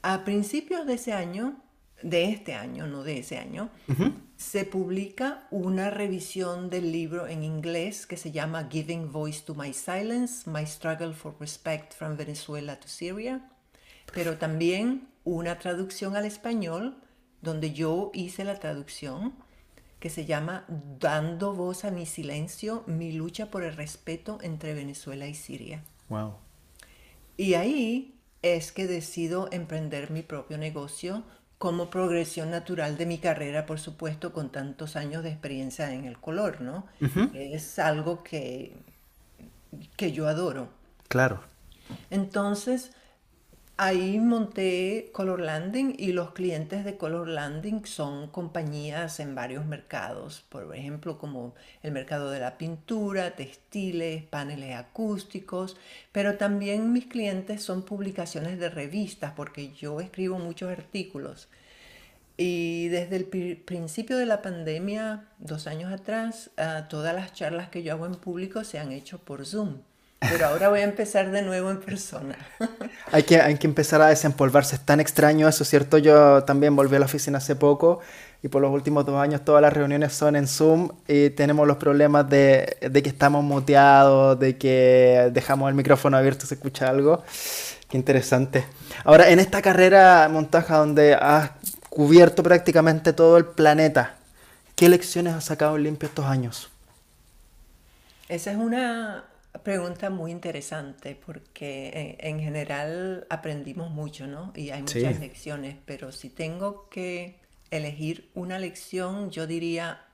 A 0.00 0.24
principios 0.24 0.86
de 0.86 0.94
ese 0.94 1.12
año, 1.12 1.56
de 2.02 2.30
este 2.30 2.54
año, 2.54 2.86
no 2.86 3.04
de 3.04 3.18
ese 3.18 3.38
año, 3.38 3.70
se 4.36 4.64
publica 4.64 5.46
una 5.50 5.90
revisión 5.90 6.70
del 6.70 6.90
libro 6.90 7.28
en 7.28 7.44
inglés 7.44 8.06
que 8.06 8.16
se 8.16 8.32
llama 8.32 8.68
Giving 8.70 9.12
Voice 9.12 9.42
to 9.44 9.54
My 9.54 9.72
Silence, 9.72 10.50
My 10.50 10.66
Struggle 10.66 11.12
for 11.12 11.36
Respect 11.38 11.92
from 11.92 12.16
Venezuela 12.16 12.80
to 12.80 12.88
Syria, 12.88 13.48
pero 14.14 14.38
también 14.38 15.08
una 15.24 15.58
traducción 15.58 16.16
al 16.16 16.24
español 16.24 16.96
donde 17.42 17.72
yo 17.72 18.10
hice 18.14 18.44
la 18.44 18.58
traducción 18.58 19.34
que 20.02 20.10
se 20.10 20.24
llama 20.24 20.64
Dando 20.98 21.54
voz 21.54 21.84
a 21.84 21.92
mi 21.92 22.06
silencio, 22.06 22.82
mi 22.88 23.12
lucha 23.12 23.52
por 23.52 23.62
el 23.62 23.76
respeto 23.76 24.40
entre 24.42 24.74
Venezuela 24.74 25.28
y 25.28 25.34
Siria. 25.34 25.84
Wow. 26.08 26.34
Y 27.36 27.54
ahí 27.54 28.18
es 28.42 28.72
que 28.72 28.88
decido 28.88 29.48
emprender 29.52 30.10
mi 30.10 30.22
propio 30.22 30.58
negocio 30.58 31.22
como 31.56 31.88
progresión 31.88 32.50
natural 32.50 32.98
de 32.98 33.06
mi 33.06 33.18
carrera, 33.18 33.64
por 33.64 33.78
supuesto, 33.78 34.32
con 34.32 34.50
tantos 34.50 34.96
años 34.96 35.22
de 35.22 35.30
experiencia 35.30 35.94
en 35.94 36.04
el 36.04 36.18
color, 36.18 36.60
¿no? 36.60 36.84
Es 37.32 37.78
algo 37.78 38.24
que, 38.24 38.76
que 39.96 40.10
yo 40.10 40.26
adoro. 40.26 40.68
Claro. 41.06 41.44
Entonces, 42.10 42.90
ahí 43.84 44.18
monté 44.18 45.10
Color 45.12 45.40
Landing 45.40 45.94
y 45.98 46.12
los 46.12 46.32
clientes 46.32 46.84
de 46.84 46.96
Color 46.96 47.28
Landing 47.28 47.84
son 47.86 48.28
compañías 48.28 49.20
en 49.20 49.34
varios 49.34 49.66
mercados, 49.66 50.42
por 50.48 50.74
ejemplo, 50.76 51.18
como 51.18 51.54
el 51.82 51.92
mercado 51.92 52.30
de 52.30 52.40
la 52.40 52.58
pintura, 52.58 53.36
textiles, 53.36 54.22
paneles 54.24 54.76
acústicos, 54.76 55.76
pero 56.12 56.36
también 56.38 56.92
mis 56.92 57.06
clientes 57.06 57.62
son 57.62 57.82
publicaciones 57.82 58.58
de 58.58 58.68
revistas, 58.70 59.32
porque 59.32 59.72
yo 59.72 60.00
escribo 60.00 60.38
muchos 60.38 60.70
artículos. 60.70 61.48
Y 62.36 62.88
desde 62.88 63.16
el 63.16 63.26
pri- 63.26 63.56
principio 63.56 64.16
de 64.18 64.26
la 64.26 64.42
pandemia, 64.42 65.28
dos 65.38 65.66
años 65.66 65.92
atrás, 65.92 66.50
ah, 66.58 66.86
todas 66.88 67.14
las 67.14 67.32
charlas 67.34 67.68
que 67.70 67.82
yo 67.82 67.92
hago 67.94 68.06
en 68.06 68.16
público 68.16 68.64
se 68.64 68.78
han 68.78 68.92
hecho 68.92 69.18
por 69.18 69.46
Zoom. 69.46 69.78
Pero 70.30 70.46
ahora 70.46 70.68
voy 70.68 70.80
a 70.80 70.84
empezar 70.84 71.30
de 71.30 71.42
nuevo 71.42 71.70
en 71.70 71.80
persona. 71.80 72.36
hay, 73.12 73.22
que, 73.22 73.40
hay 73.40 73.56
que 73.56 73.66
empezar 73.66 74.00
a 74.02 74.08
desempolvarse, 74.08 74.76
es 74.76 74.82
tan 74.82 75.00
extraño 75.00 75.48
eso, 75.48 75.64
¿cierto? 75.64 75.98
Yo 75.98 76.44
también 76.44 76.76
volví 76.76 76.96
a 76.96 76.98
la 76.98 77.06
oficina 77.06 77.38
hace 77.38 77.56
poco 77.56 78.00
y 78.42 78.48
por 78.48 78.60
los 78.60 78.72
últimos 78.72 79.06
dos 79.06 79.16
años 79.16 79.44
todas 79.44 79.62
las 79.62 79.72
reuniones 79.72 80.12
son 80.12 80.36
en 80.36 80.46
Zoom 80.46 80.90
y 81.06 81.30
tenemos 81.30 81.66
los 81.66 81.76
problemas 81.76 82.28
de, 82.28 82.76
de 82.80 83.02
que 83.02 83.08
estamos 83.08 83.44
muteados, 83.44 84.38
de 84.38 84.56
que 84.58 85.30
dejamos 85.32 85.68
el 85.68 85.74
micrófono 85.74 86.16
abierto, 86.16 86.46
se 86.46 86.54
escucha 86.54 86.88
algo. 86.88 87.22
Qué 87.88 87.96
interesante. 87.96 88.64
Ahora, 89.04 89.28
en 89.30 89.38
esta 89.38 89.60
carrera 89.60 90.28
montaja 90.30 90.78
donde 90.78 91.14
has 91.14 91.50
cubierto 91.88 92.42
prácticamente 92.42 93.12
todo 93.12 93.36
el 93.36 93.44
planeta, 93.44 94.16
¿qué 94.74 94.88
lecciones 94.88 95.34
has 95.34 95.44
sacado 95.44 95.76
limpio 95.76 96.08
estos 96.08 96.24
años? 96.24 96.70
Esa 98.28 98.50
es 98.50 98.56
una 98.56 99.24
pregunta 99.58 100.10
muy 100.10 100.30
interesante 100.30 101.14
porque 101.14 102.16
en, 102.20 102.40
general 102.40 103.26
aprendimos 103.30 103.90
mucho, 103.90 104.26
¿no? 104.26 104.52
Y 104.56 104.70
hay 104.70 104.82
muchas 104.82 105.20
lecciones, 105.20 105.76
pero 105.84 106.10
si 106.12 106.30
tengo 106.30 106.88
que 106.88 107.38
elegir 107.70 108.30
una 108.34 108.58
lección, 108.58 109.30
yo 109.30 109.46
diría, 109.46 110.04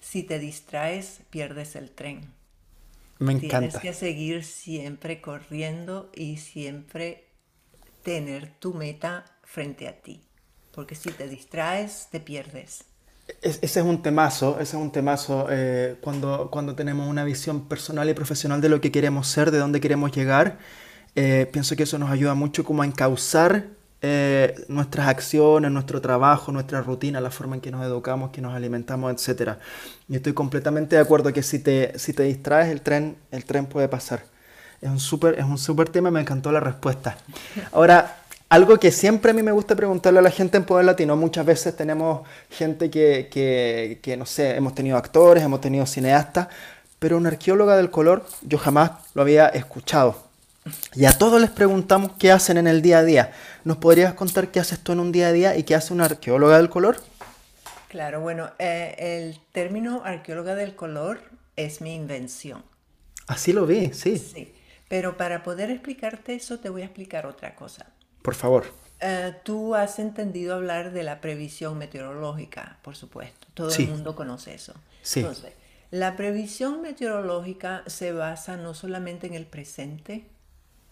si 0.00 0.22
te 0.22 0.38
distraes, 0.38 1.20
pierdes 1.30 1.76
el 1.76 1.90
tren. 1.90 2.32
Me 3.18 3.32
encanta. 3.32 3.58
Tienes 3.58 3.78
que 3.78 3.92
seguir 3.92 4.44
siempre 4.44 5.20
corriendo 5.20 6.10
y 6.14 6.38
siempre 6.38 7.26
tener 8.02 8.50
tu 8.58 8.74
meta 8.74 9.24
frente 9.44 9.88
a 9.88 10.00
ti. 10.00 10.22
Porque 10.72 10.94
si 10.94 11.10
te 11.10 11.28
distraes, 11.28 12.08
te 12.10 12.20
pierdes. 12.20 12.84
Ese 13.42 13.80
es 13.80 13.86
un 13.86 14.02
temazo, 14.02 14.58
ese 14.60 14.76
es 14.76 14.82
un 14.82 14.90
temazo 14.90 15.46
eh, 15.50 15.96
cuando, 16.00 16.48
cuando 16.50 16.74
tenemos 16.74 17.08
una 17.08 17.24
visión 17.24 17.62
personal 17.68 18.08
y 18.08 18.14
profesional 18.14 18.60
de 18.60 18.68
lo 18.68 18.80
que 18.80 18.90
queremos 18.92 19.28
ser, 19.28 19.50
de 19.50 19.58
dónde 19.58 19.80
queremos 19.80 20.12
llegar. 20.12 20.58
Eh, 21.16 21.48
pienso 21.52 21.76
que 21.76 21.82
eso 21.82 21.98
nos 21.98 22.10
ayuda 22.10 22.34
mucho 22.34 22.64
como 22.64 22.82
a 22.82 22.86
encauzar 22.86 23.66
eh, 24.02 24.54
nuestras 24.68 25.08
acciones, 25.08 25.70
nuestro 25.70 26.00
trabajo, 26.00 26.52
nuestra 26.52 26.80
rutina, 26.80 27.20
la 27.20 27.30
forma 27.30 27.56
en 27.56 27.60
que 27.60 27.70
nos 27.70 27.84
educamos, 27.84 28.30
que 28.30 28.40
nos 28.40 28.54
alimentamos, 28.54 29.12
etc. 29.12 29.56
Y 30.08 30.16
estoy 30.16 30.32
completamente 30.32 30.96
de 30.96 31.02
acuerdo 31.02 31.32
que 31.32 31.42
si 31.42 31.58
te, 31.58 31.98
si 31.98 32.12
te 32.12 32.22
distraes, 32.22 32.70
el 32.70 32.80
tren, 32.80 33.16
el 33.30 33.44
tren 33.44 33.66
puede 33.66 33.88
pasar. 33.88 34.22
Es 34.80 34.88
un 34.88 35.00
súper 35.00 35.36
super 35.58 35.90
tema, 35.90 36.10
me 36.10 36.20
encantó 36.20 36.50
la 36.52 36.60
respuesta. 36.60 37.18
Ahora, 37.72 38.19
algo 38.50 38.78
que 38.78 38.90
siempre 38.90 39.30
a 39.30 39.34
mí 39.34 39.42
me 39.42 39.52
gusta 39.52 39.76
preguntarle 39.76 40.18
a 40.18 40.22
la 40.22 40.30
gente 40.30 40.56
en 40.56 40.64
Poder 40.64 40.84
Latino, 40.84 41.16
muchas 41.16 41.46
veces 41.46 41.76
tenemos 41.76 42.26
gente 42.50 42.90
que, 42.90 43.28
que, 43.30 44.00
que 44.02 44.16
no 44.16 44.26
sé, 44.26 44.56
hemos 44.56 44.74
tenido 44.74 44.96
actores, 44.96 45.44
hemos 45.44 45.60
tenido 45.60 45.86
cineastas, 45.86 46.48
pero 46.98 47.16
una 47.16 47.28
arqueóloga 47.28 47.76
del 47.76 47.90
color 47.92 48.26
yo 48.42 48.58
jamás 48.58 48.90
lo 49.14 49.22
había 49.22 49.46
escuchado. 49.46 50.24
Y 50.94 51.04
a 51.04 51.16
todos 51.16 51.40
les 51.40 51.50
preguntamos 51.50 52.12
qué 52.18 52.32
hacen 52.32 52.58
en 52.58 52.66
el 52.66 52.82
día 52.82 52.98
a 52.98 53.04
día. 53.04 53.32
¿Nos 53.64 53.76
podrías 53.76 54.14
contar 54.14 54.48
qué 54.48 54.58
haces 54.58 54.80
tú 54.80 54.92
en 54.92 55.00
un 55.00 55.12
día 55.12 55.28
a 55.28 55.32
día 55.32 55.56
y 55.56 55.62
qué 55.62 55.76
hace 55.76 55.94
una 55.94 56.06
arqueóloga 56.06 56.56
del 56.58 56.68
color? 56.68 56.96
Claro, 57.88 58.20
bueno, 58.20 58.50
eh, 58.58 58.96
el 58.98 59.40
término 59.52 60.02
arqueóloga 60.04 60.56
del 60.56 60.74
color 60.74 61.20
es 61.54 61.80
mi 61.80 61.94
invención. 61.94 62.64
Así 63.28 63.52
lo 63.52 63.64
vi, 63.64 63.92
sí. 63.94 64.18
Sí, 64.18 64.52
pero 64.88 65.16
para 65.16 65.44
poder 65.44 65.70
explicarte 65.70 66.34
eso 66.34 66.58
te 66.58 66.68
voy 66.68 66.82
a 66.82 66.86
explicar 66.86 67.26
otra 67.26 67.54
cosa. 67.54 67.86
Por 68.22 68.34
favor. 68.34 68.64
Eh, 69.00 69.34
tú 69.44 69.74
has 69.74 69.98
entendido 69.98 70.54
hablar 70.54 70.92
de 70.92 71.02
la 71.02 71.20
previsión 71.20 71.78
meteorológica, 71.78 72.78
por 72.82 72.96
supuesto. 72.96 73.46
Todo 73.54 73.74
el 73.74 73.88
mundo 73.88 74.14
conoce 74.14 74.54
eso. 74.54 74.74
Sí. 75.02 75.20
Entonces, 75.20 75.54
la 75.90 76.16
previsión 76.16 76.82
meteorológica 76.82 77.82
se 77.86 78.12
basa 78.12 78.56
no 78.56 78.74
solamente 78.74 79.26
en 79.26 79.34
el 79.34 79.46
presente, 79.46 80.26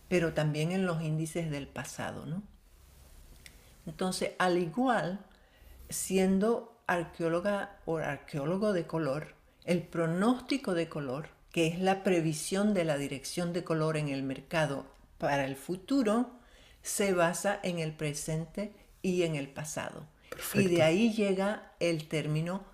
pero 0.09 0.33
también 0.33 0.73
en 0.73 0.87
los 0.87 1.03
índices 1.03 1.51
del 1.51 1.69
pasado, 1.69 2.25
¿no? 2.25 2.43
Entonces, 3.87 4.33
al 4.39 4.59
igual, 4.59 5.21
siendo 5.91 6.81
arqueóloga 6.87 7.79
o 7.85 7.99
arqueólogo 7.99 8.73
de 8.73 8.87
color, 8.87 9.35
el 9.65 9.83
pronóstico 9.83 10.75
de 10.75 10.89
color, 10.89 11.29
que 11.53 11.67
es 11.67 11.79
la 11.79 12.03
previsión 12.03 12.75
de 12.75 12.85
la 12.85 12.97
dirección 12.97 13.53
de 13.53 13.65
color 13.65 13.97
en 13.97 14.09
el 14.09 14.23
mercado 14.23 14.87
para 15.19 15.45
el 15.45 15.57
futuro, 15.57 16.38
se 16.83 17.13
basa 17.13 17.59
en 17.63 17.79
el 17.79 17.93
presente 17.93 18.73
y 19.03 19.23
en 19.23 19.37
el 19.37 19.49
pasado. 19.49 20.07
Y 20.55 20.67
de 20.67 20.83
ahí 20.83 21.13
llega 21.13 21.73
el 21.81 22.09
término 22.09 22.65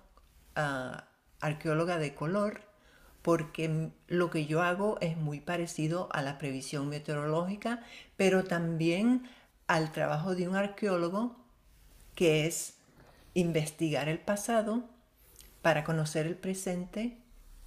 ah, 0.55 1.05
arqueóloga 1.39 1.97
de 1.97 2.13
color, 2.13 2.61
porque 3.21 3.91
lo 4.07 4.29
que 4.29 4.45
yo 4.45 4.61
hago 4.61 4.97
es 5.01 5.17
muy 5.17 5.39
parecido 5.39 6.09
a 6.11 6.21
la 6.21 6.37
previsión 6.37 6.89
meteorológica, 6.89 7.83
pero 8.17 8.43
también 8.43 9.27
al 9.67 9.91
trabajo 9.91 10.35
de 10.35 10.47
un 10.47 10.55
arqueólogo, 10.55 11.35
que 12.13 12.45
es 12.45 12.75
investigar 13.33 14.09
el 14.09 14.19
pasado 14.19 14.83
para 15.61 15.83
conocer 15.83 16.27
el 16.27 16.35
presente 16.35 17.17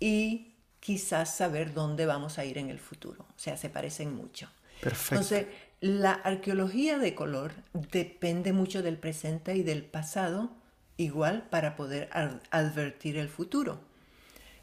y 0.00 0.54
quizás 0.80 1.36
saber 1.36 1.74
dónde 1.74 2.06
vamos 2.06 2.38
a 2.38 2.44
ir 2.44 2.58
en 2.58 2.70
el 2.70 2.78
futuro. 2.78 3.26
O 3.28 3.38
sea, 3.38 3.56
se 3.56 3.68
parecen 3.68 4.14
mucho. 4.14 4.48
Perfecto. 4.80 5.14
Entonces, 5.14 5.46
la 5.80 6.12
arqueología 6.12 6.98
de 6.98 7.14
color 7.14 7.52
depende 7.72 8.52
mucho 8.52 8.82
del 8.82 8.96
presente 8.96 9.56
y 9.56 9.62
del 9.62 9.84
pasado, 9.84 10.50
igual 10.96 11.46
para 11.50 11.76
poder 11.76 12.10
advertir 12.50 13.16
el 13.16 13.28
futuro. 13.28 13.80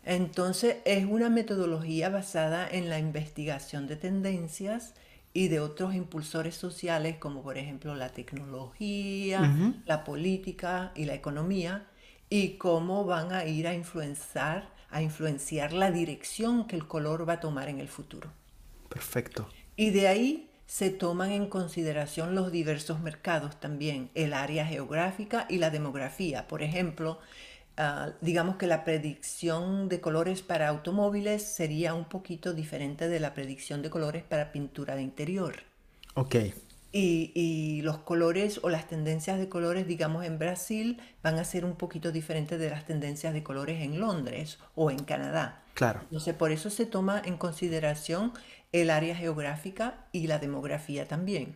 Entonces 0.04 0.78
es 0.86 1.06
una 1.06 1.30
metodología 1.30 2.10
basada 2.10 2.68
en 2.70 2.90
la 2.90 3.00
investigación 3.00 3.88
de 3.88 3.96
tendencias 3.96 4.94
y 5.34 5.48
de 5.48 5.60
otros 5.60 5.96
impulsores 5.96 6.56
sociales 6.56 7.18
como 7.18 7.42
por 7.42 7.58
ejemplo 7.58 7.96
la 7.96 8.10
tecnología, 8.10 9.54
la 9.86 10.04
política 10.04 10.92
y 10.96 11.06
la 11.06 11.16
economía 11.16 11.88
y 12.30 12.58
cómo 12.58 13.06
van 13.06 13.32
a 13.32 13.46
ir 13.46 13.68
a 13.68 13.74
influenciar, 13.74 14.70
a 14.90 15.02
influenciar 15.02 15.74
la 15.74 15.92
dirección 15.92 16.68
que 16.68 16.76
el 16.76 16.88
color 16.88 17.28
va 17.28 17.34
a 17.34 17.40
tomar 17.40 17.70
en 17.70 17.80
el 17.80 17.88
futuro. 17.88 18.32
Perfecto. 18.90 19.50
Y 19.76 19.90
de 19.90 20.08
ahí 20.08 20.50
se 20.66 20.90
toman 20.90 21.32
en 21.32 21.48
consideración 21.48 22.36
los 22.36 22.52
diversos 22.52 23.00
mercados 23.00 23.60
también, 23.60 24.10
el 24.16 24.34
área 24.34 24.66
geográfica 24.66 25.46
y 25.50 25.58
la 25.58 25.70
demografía. 25.70 26.48
Por 26.48 26.64
ejemplo, 26.64 27.20
Ah, 27.78 28.12
digamos 28.22 28.56
que 28.56 28.68
la 28.68 28.86
predicción 28.86 29.90
de 29.90 30.00
colores 30.00 30.42
para 30.42 30.70
automóviles 30.70 31.44
sería 31.44 31.94
un 31.94 32.06
poquito 32.06 32.54
diferente 32.54 33.10
de 33.10 33.20
la 33.20 33.34
predicción 33.34 33.82
de 33.82 33.90
colores 33.90 34.24
para 34.24 34.54
pintura 34.54 34.96
de 34.96 35.02
interior. 35.02 35.56
Ok. 36.14 36.36
Y, 36.94 37.34
y, 37.36 37.82
los 37.82 37.98
colores 37.98 38.62
o 38.64 38.70
las 38.70 38.88
tendencias 38.88 39.38
de 39.38 39.50
colores, 39.50 39.86
digamos, 39.86 40.24
en 40.24 40.40
Brasil 40.40 41.02
van 41.22 41.38
a 41.38 41.44
ser 41.44 41.66
un 41.66 41.76
poquito 41.76 42.14
diferentes 42.14 42.58
de 42.58 42.70
las 42.70 42.86
tendencias 42.86 43.34
de 43.34 43.44
colores 43.44 43.82
en 43.82 44.00
Londres 44.00 44.60
o 44.76 44.90
en 44.90 45.04
Canadá. 45.04 45.62
Claro. 45.74 46.00
Entonces, 46.04 46.34
por 46.34 46.54
eso 46.54 46.70
se 46.70 46.86
toma 46.86 47.22
en 47.26 47.36
consideración 47.36 48.32
el 48.82 48.90
área 48.90 49.16
geográfica 49.16 49.96
y 50.12 50.28
la 50.28 50.38
demografía 50.38 51.08
también. 51.08 51.56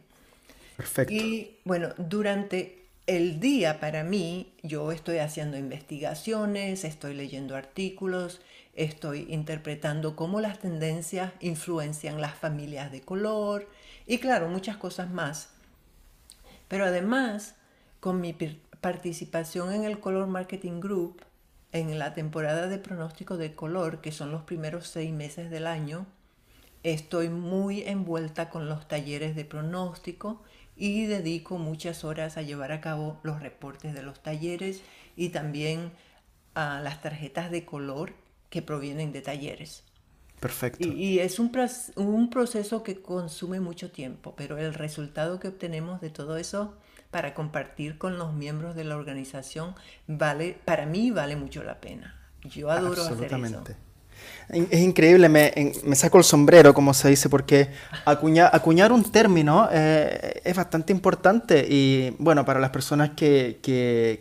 Perfecto. 0.78 1.14
Y 1.14 1.58
bueno, 1.66 1.90
durante 1.98 2.86
el 3.08 3.40
día 3.42 3.82
para 3.82 4.04
mí, 4.04 4.54
yo 4.64 4.92
estoy 4.94 5.18
haciendo 5.18 5.58
investigaciones, 5.58 6.86
estoy 6.86 7.16
leyendo 7.16 7.58
artículos, 7.58 8.40
estoy 8.74 9.26
interpretando 9.30 10.16
cómo 10.16 10.40
las 10.40 10.60
tendencias 10.60 11.34
influencian 11.42 12.22
las 12.22 12.36
familias 12.36 12.92
de 12.92 13.02
color 13.02 13.68
y 14.06 14.20
claro, 14.20 14.48
muchas 14.48 14.78
cosas 14.78 15.10
más. 15.10 15.50
Pero 16.70 16.86
además, 16.86 17.56
con 18.00 18.22
mi 18.22 18.34
participación 18.80 19.74
en 19.74 19.84
el 19.84 20.00
Color 20.00 20.28
Marketing 20.28 20.80
Group, 20.80 21.22
en 21.74 22.00
la 22.00 22.14
temporada 22.14 22.68
de 22.68 22.78
pronóstico 22.78 23.36
de 23.36 23.54
color, 23.54 24.00
que 24.00 24.14
son 24.14 24.32
los 24.32 24.44
primeros 24.44 24.88
seis 24.88 25.12
meses 25.12 25.50
del 25.50 25.68
año, 25.68 26.06
estoy 26.84 27.30
muy 27.30 27.82
envuelta 27.84 28.50
con 28.50 28.70
los 28.70 28.88
talleres 28.88 29.36
de 29.36 29.46
pronóstico 29.46 30.42
y 30.76 31.06
dedico 31.06 31.58
muchas 31.58 32.04
horas 32.04 32.38
a 32.38 32.42
llevar 32.42 32.72
a 32.72 32.82
cabo 32.82 33.20
los 33.24 33.42
reportes 33.42 33.94
de 33.94 34.02
los 34.02 34.22
talleres 34.22 34.82
y 35.16 35.30
también 35.30 35.92
a 36.54 36.80
las 36.80 37.02
tarjetas 37.02 37.52
de 37.52 37.66
color 37.66 38.14
que 38.50 38.62
provienen 38.62 39.12
de 39.12 39.22
talleres. 39.22 39.84
Perfecto. 40.40 40.88
Y, 40.88 41.20
es 41.20 41.38
un, 41.38 41.52
un, 41.98 42.30
proceso 42.30 42.82
que 42.82 43.02
consume 43.02 43.60
mucho 43.60 43.92
tiempo, 43.92 44.34
pero 44.38 44.58
el 44.58 44.74
resultado 44.74 45.38
que 45.40 45.50
obtenemos 45.50 46.00
de 46.00 46.10
todo 46.10 46.38
eso 46.38 46.78
para 47.12 47.34
compartir 47.34 47.98
con 47.98 48.18
los 48.18 48.34
miembros 48.34 48.76
de 48.76 48.86
la 48.86 48.96
organización 48.96 49.76
vale, 50.08 50.58
para 50.64 50.86
mí 50.86 51.12
vale 51.12 51.36
mucho 51.36 51.62
la 51.64 51.82
pena. 51.82 52.16
Yo 52.46 52.72
adoro 52.72 53.04
hacer 53.04 53.34
eso. 53.34 53.64
Es 54.50 54.80
increíble, 54.80 55.30
me, 55.30 55.96
saco 55.96 56.18
el 56.18 56.24
sombrero, 56.24 56.74
como 56.74 56.96
se 56.96 57.10
dice, 57.10 57.30
porque 57.30 57.70
acuñar 58.04 58.92
un 58.92 59.04
término 59.12 59.70
eh, 59.72 60.42
es 60.44 60.56
bastante 60.56 60.92
importante 60.92 61.68
y 61.70 62.16
bueno, 62.18 62.46
para 62.46 62.60
las 62.60 62.72
personas 62.72 63.12
que, 63.16 63.60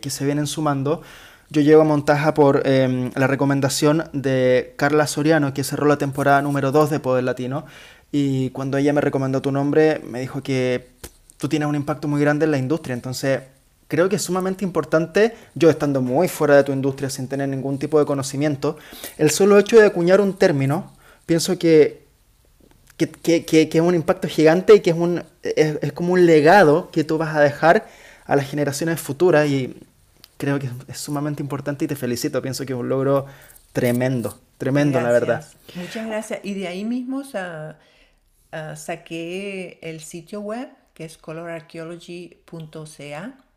se 0.07 0.25
vienen 0.25 0.45
sumando, 0.45 1.01
Yo 1.49 1.61
llego 1.61 1.81
a 1.81 1.83
Montaja 1.83 2.35
por 2.35 2.61
em, 2.67 3.09
la 3.15 3.25
recomendación 3.25 4.03
de 4.13 4.75
Carla 4.77 5.07
Soriano, 5.07 5.51
que 5.51 5.63
cerró 5.63 5.87
la 5.87 5.97
temporada 5.97 6.43
número 6.43 6.71
2 6.71 6.91
de 6.91 6.99
Poder 6.99 7.23
Latino. 7.23 7.65
Y 8.11 8.51
cuando 8.51 8.77
ella 8.77 8.93
me 8.93 9.01
recomendó 9.01 9.41
tu 9.41 9.51
nombre, 9.51 9.99
me 10.05 10.19
dijo 10.19 10.43
que 10.43 10.89
tú 11.37 11.49
tienes 11.49 11.67
un 11.67 11.75
impacto 11.75 12.07
muy 12.07 12.21
grande 12.21 12.45
en 12.45 12.51
la 12.51 12.59
industria. 12.59 12.93
Entonces, 12.93 13.41
creo 13.89 14.07
que 14.07 14.15
es 14.15 14.21
sumamente 14.21 14.63
importante, 14.63 15.35
yo 15.55 15.69
estando 15.69 16.01
muy 16.01 16.29
fuera 16.29 16.55
de 16.55 16.63
tu 16.63 16.71
industria 16.71 17.09
sin 17.09 17.27
tener 17.27 17.49
ningún 17.49 17.77
tipo 17.77 17.99
de 17.99 18.05
conocimiento, 18.05 18.77
el 19.17 19.31
solo 19.31 19.59
hecho 19.59 19.77
de 19.77 19.87
acuñar 19.87 20.21
un 20.21 20.37
término, 20.37 20.93
pienso 21.25 21.59
que, 21.59 22.05
que, 22.95 23.45
es 23.51 23.81
un 23.81 23.95
impacto 23.95 24.29
gigante 24.29 24.75
y 24.75 24.79
que 24.79 24.91
es, 24.91 24.95
un, 24.95 25.25
es 25.43 25.91
como 25.91 26.13
un 26.13 26.25
legado 26.25 26.89
que 26.91 27.03
tú 27.03 27.17
vas 27.17 27.35
a 27.35 27.41
dejar 27.41 27.85
a 28.25 28.35
las 28.35 28.47
generaciones 28.47 29.01
futuras 29.01 29.49
y 29.49 29.75
creo 30.37 30.59
que 30.59 30.69
es 30.87 30.97
sumamente 30.97 31.43
importante 31.43 31.85
y 31.85 31.87
te 31.87 31.95
felicito. 31.95 32.41
Pienso 32.41 32.65
que 32.65 32.73
es 32.73 32.79
un 32.79 32.89
logro 32.89 33.27
tremendo, 33.73 34.39
tremendo, 34.57 34.99
la 35.01 35.11
verdad. 35.11 35.45
Muchas 35.75 36.07
gracias. 36.07 36.39
Y 36.43 36.53
de 36.53 36.67
ahí 36.67 36.85
mismo 36.85 37.23
saqué 38.75 39.79
el 39.81 40.01
sitio 40.01 40.41
web 40.41 40.69
que 40.93 41.05
es 41.05 41.17
colorarchaeology.ca. 41.17 43.48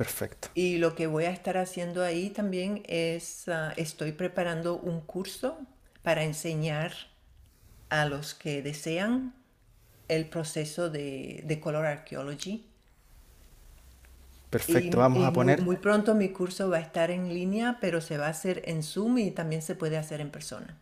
Perfecto. 0.00 0.48
Y 0.54 0.78
lo 0.78 0.94
que 0.94 1.06
voy 1.06 1.24
a 1.24 1.30
estar 1.30 1.58
haciendo 1.58 2.02
ahí 2.02 2.30
también 2.30 2.82
es, 2.86 3.46
ah, 3.50 3.74
estoy 3.76 4.12
preparando 4.12 4.78
un 4.78 5.02
curso 5.02 5.58
para 6.02 6.24
enseñar 6.24 6.94
a 7.90 8.06
los 8.06 8.32
que 8.32 8.62
desean 8.62 9.34
el 10.08 10.24
proceso 10.30 10.88
de, 10.88 11.42
de 11.44 11.60
color 11.60 11.84
archaeology 11.84 12.64
Perfecto, 14.48 14.96
vamos 14.96 15.22
a 15.22 15.34
poner... 15.34 15.60
Muy, 15.60 15.76
pronto 15.76 16.14
mi 16.14 16.30
curso 16.30 16.70
va 16.70 16.78
a 16.78 16.80
estar 16.80 17.10
en 17.10 17.34
línea, 17.34 17.76
pero 17.78 18.00
se 18.00 18.16
va 18.16 18.28
a 18.28 18.30
hacer 18.30 18.62
en 18.64 18.82
Zoom 18.82 19.18
y 19.18 19.30
también 19.32 19.60
se 19.60 19.74
puede 19.74 19.98
hacer 19.98 20.22
en 20.22 20.30
persona. 20.30 20.78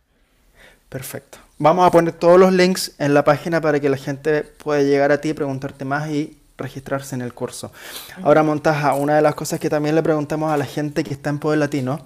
Perfecto. 0.87 1.39
Vamos 1.57 1.85
a 1.85 1.91
poner 1.91 2.13
todos 2.13 2.39
los 2.39 2.53
links 2.53 2.95
en 2.99 3.13
la 3.13 3.25
página 3.25 3.59
para 3.59 3.81
que 3.81 3.89
la 3.89 3.97
gente 3.97 4.43
pueda 4.43 4.81
llegar 4.81 5.11
a 5.11 5.19
ti, 5.19 5.33
preguntarte 5.33 5.83
más 5.83 6.09
y 6.09 6.38
registrarse 6.59 7.15
en 7.15 7.21
el 7.21 7.33
curso. 7.33 7.71
Ahora, 8.21 8.43
Montaja, 8.43 8.93
una 8.93 9.15
de 9.15 9.21
las 9.21 9.35
cosas 9.35 9.59
que 9.59 9.69
también 9.69 9.95
le 9.95 10.03
preguntamos 10.03 10.51
a 10.51 10.57
la 10.57 10.65
gente 10.65 11.03
que 11.03 11.13
está 11.13 11.29
en 11.29 11.39
Poder 11.39 11.59
Latino 11.59 11.99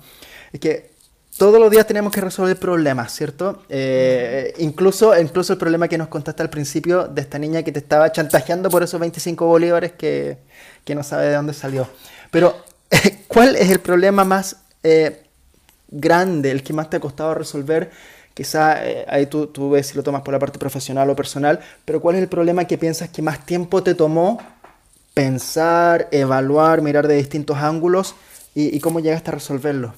es 0.51 0.59
que 0.59 0.93
todos 1.37 1.59
los 1.59 1.71
días 1.71 1.87
tenemos 1.87 2.13
que 2.13 2.21
resolver 2.21 2.57
problemas, 2.57 3.11
¿cierto? 3.13 3.63
Eh, 3.67 4.53
incluso, 4.59 5.19
incluso 5.19 5.53
el 5.53 5.59
problema 5.59 5.87
que 5.87 5.97
nos 5.97 6.07
contaste 6.07 6.43
al 6.43 6.49
principio 6.49 7.07
de 7.07 7.21
esta 7.21 7.39
niña 7.39 7.63
que 7.63 7.71
te 7.71 7.79
estaba 7.79 8.11
chantajeando 8.11 8.69
por 8.69 8.83
esos 8.83 8.99
25 8.99 9.45
bolívares 9.45 9.93
que, 9.93 10.37
que 10.85 10.93
no 10.93 11.01
sabe 11.01 11.27
de 11.27 11.33
dónde 11.33 11.53
salió. 11.53 11.87
Pero, 12.29 12.55
¿cuál 13.27 13.55
es 13.55 13.71
el 13.71 13.79
problema 13.79 14.23
más 14.23 14.57
eh, 14.83 15.23
grande, 15.87 16.51
el 16.51 16.61
que 16.61 16.73
más 16.73 16.89
te 16.89 16.97
ha 16.97 16.99
costado 16.99 17.33
resolver? 17.33 17.91
Quizá 18.33 18.85
eh, 18.85 19.05
ahí 19.07 19.27
tú, 19.27 19.47
tú, 19.47 19.69
ves 19.71 19.87
si 19.87 19.95
lo 19.95 20.03
tomas 20.03 20.23
por 20.23 20.33
la 20.33 20.39
parte 20.39 20.57
profesional 20.57 21.09
o 21.09 21.15
personal, 21.15 21.59
pero 21.85 22.01
¿cuál 22.01 22.15
es 22.15 22.21
el 22.23 22.29
problema 22.29 22.65
que 22.65 22.77
piensas 22.77 23.09
que 23.09 23.21
más 23.21 23.45
tiempo 23.45 23.83
te 23.83 23.93
tomó 23.93 24.39
pensar, 25.13 26.07
evaluar, 26.11 26.81
mirar 26.81 27.07
de 27.07 27.15
distintos 27.15 27.57
ángulos 27.57 28.15
y, 28.55 28.79
cómo 28.79 28.99
llegaste 28.99 29.31
a 29.31 29.33
resolverlo? 29.33 29.93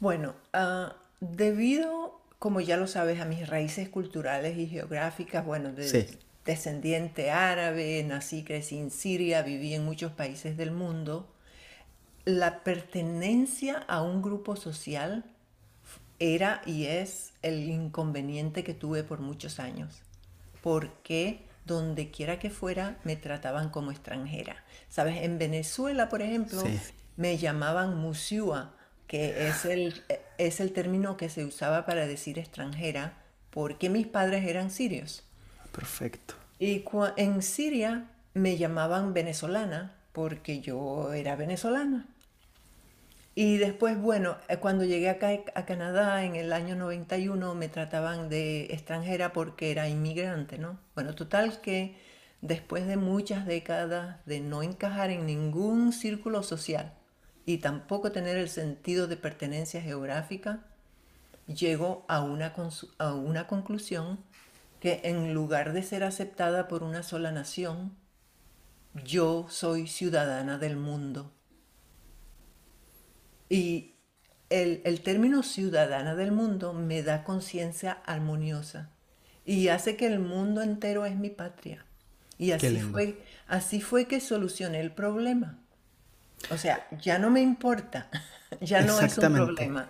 Bueno, 0.00 0.34
ah, 0.52 0.94
debido, 1.20 2.20
como 2.38 2.60
ya 2.60 2.76
lo 2.76 2.86
sabes, 2.86 3.20
a 3.20 3.24
mis 3.24 3.48
raíces 3.48 3.88
culturales 3.88 4.58
y 4.58 4.66
geográficas, 4.66 5.44
bueno, 5.44 5.72
de, 5.72 6.18
descendiente 6.44 7.30
árabe, 7.30 8.04
nací, 8.04 8.44
crecí 8.44 8.78
en 8.78 8.90
Siria, 8.90 9.42
viví 9.42 9.74
en 9.74 9.84
muchos 9.84 10.12
países 10.12 10.56
del 10.56 10.70
mundo, 10.70 11.28
la 12.24 12.60
pertenencia 12.62 13.84
a 13.86 14.02
un 14.02 14.22
grupo 14.22 14.56
social 14.56 15.24
era 16.32 16.62
y 16.64 16.86
es 16.86 17.32
el 17.42 17.68
inconveniente 17.68 18.64
que 18.64 18.74
tuve 18.74 19.04
por 19.04 19.20
muchos 19.20 19.60
años, 19.60 20.02
porque 20.62 21.42
donde 21.64 22.10
quiera 22.10 22.38
que 22.38 22.50
fuera 22.50 22.98
me 23.04 23.16
trataban 23.16 23.70
como 23.70 23.90
extranjera. 23.90 24.56
Sabes, 24.88 25.22
en 25.22 25.38
Venezuela, 25.38 26.08
por 26.08 26.22
ejemplo, 26.22 26.62
me 27.16 27.36
llamaban 27.38 27.96
musiua, 27.96 28.74
que 29.06 29.48
es 29.48 29.64
el, 29.64 30.02
es 30.38 30.60
el 30.60 30.72
término 30.72 31.16
que 31.16 31.28
se 31.28 31.44
usaba 31.44 31.86
para 31.86 32.06
decir 32.06 32.38
extranjera, 32.38 33.14
porque 33.50 33.90
mis 33.90 34.06
padres 34.06 34.46
eran 34.46 34.70
sirios. 34.70 35.24
Perfecto. 35.72 36.34
Y 36.58 36.84
en 37.16 37.42
Siria 37.42 38.06
me 38.32 38.56
llamaban 38.56 39.12
venezolana 39.12 39.94
porque 40.12 40.60
yo 40.60 41.12
era 41.12 41.36
venezolana. 41.36 42.06
Y 43.34 43.56
después, 43.56 44.00
bueno, 44.00 44.36
eh, 44.48 44.58
cuando 44.58 44.84
llegué 44.84 45.08
acá 45.10 45.30
a 45.54 45.66
Canadá 45.66 46.24
en 46.24 46.36
el 46.36 46.52
año 46.52 46.76
91 46.76 47.54
me 47.54 47.68
trataban 47.68 48.28
de 48.28 48.66
extranjera 48.66 49.32
porque 49.32 49.72
era 49.72 49.88
inmigrante, 49.88 50.58
¿no? 50.58 50.78
Bueno, 50.94 51.14
total 51.14 51.60
que 51.60 51.96
después 52.42 52.86
de 52.86 52.96
muchas 52.96 53.46
décadas 53.46 54.24
de 54.26 54.40
no 54.40 54.62
encajar 54.62 55.10
en 55.10 55.26
ningún 55.26 55.92
círculo 55.92 56.42
social 56.44 56.94
y 57.44 57.58
tampoco 57.58 58.12
tener 58.12 58.36
el 58.36 58.48
sentido 58.48 59.08
de 59.08 59.16
pertenencia 59.16 59.82
geográfica, 59.82 60.64
llego 61.46 62.04
a 62.08 62.22
una, 62.22 62.54
a 62.98 63.14
una 63.14 63.46
conclusión 63.48 64.20
que 64.78 65.00
en 65.04 65.34
lugar 65.34 65.72
de 65.72 65.82
ser 65.82 66.04
aceptada 66.04 66.68
por 66.68 66.82
una 66.84 67.02
sola 67.02 67.32
nación, 67.32 67.96
yo 68.92 69.46
soy 69.48 69.88
ciudadana 69.88 70.58
del 70.58 70.76
mundo. 70.76 71.33
Y 73.54 73.94
el, 74.50 75.00
término 75.02 75.42
ciudadana 75.42 76.14
del 76.14 76.32
mundo 76.32 76.72
me 76.72 77.02
da 77.02 77.24
conciencia 77.24 77.98
armoniosa 78.04 78.90
y 79.44 79.68
hace 79.68 79.96
que 79.96 80.06
el 80.06 80.18
mundo 80.18 80.62
entero 80.62 81.06
es 81.06 81.16
mi 81.16 81.30
patria. 81.30 81.84
Y 82.36 82.50
así 82.50 82.78
fue, 82.78 83.22
así 83.46 83.80
fue 83.80 84.06
que 84.06 84.20
solucioné 84.20 84.80
el 84.80 84.90
problema. 84.90 85.58
O 86.50 86.58
sea, 86.58 86.86
ya 87.00 87.18
no 87.18 87.30
me 87.30 87.40
importa, 87.40 88.10
ya 88.60 88.82
no 88.82 89.00
es 89.00 89.16
un 89.18 89.32
problema. 89.32 89.88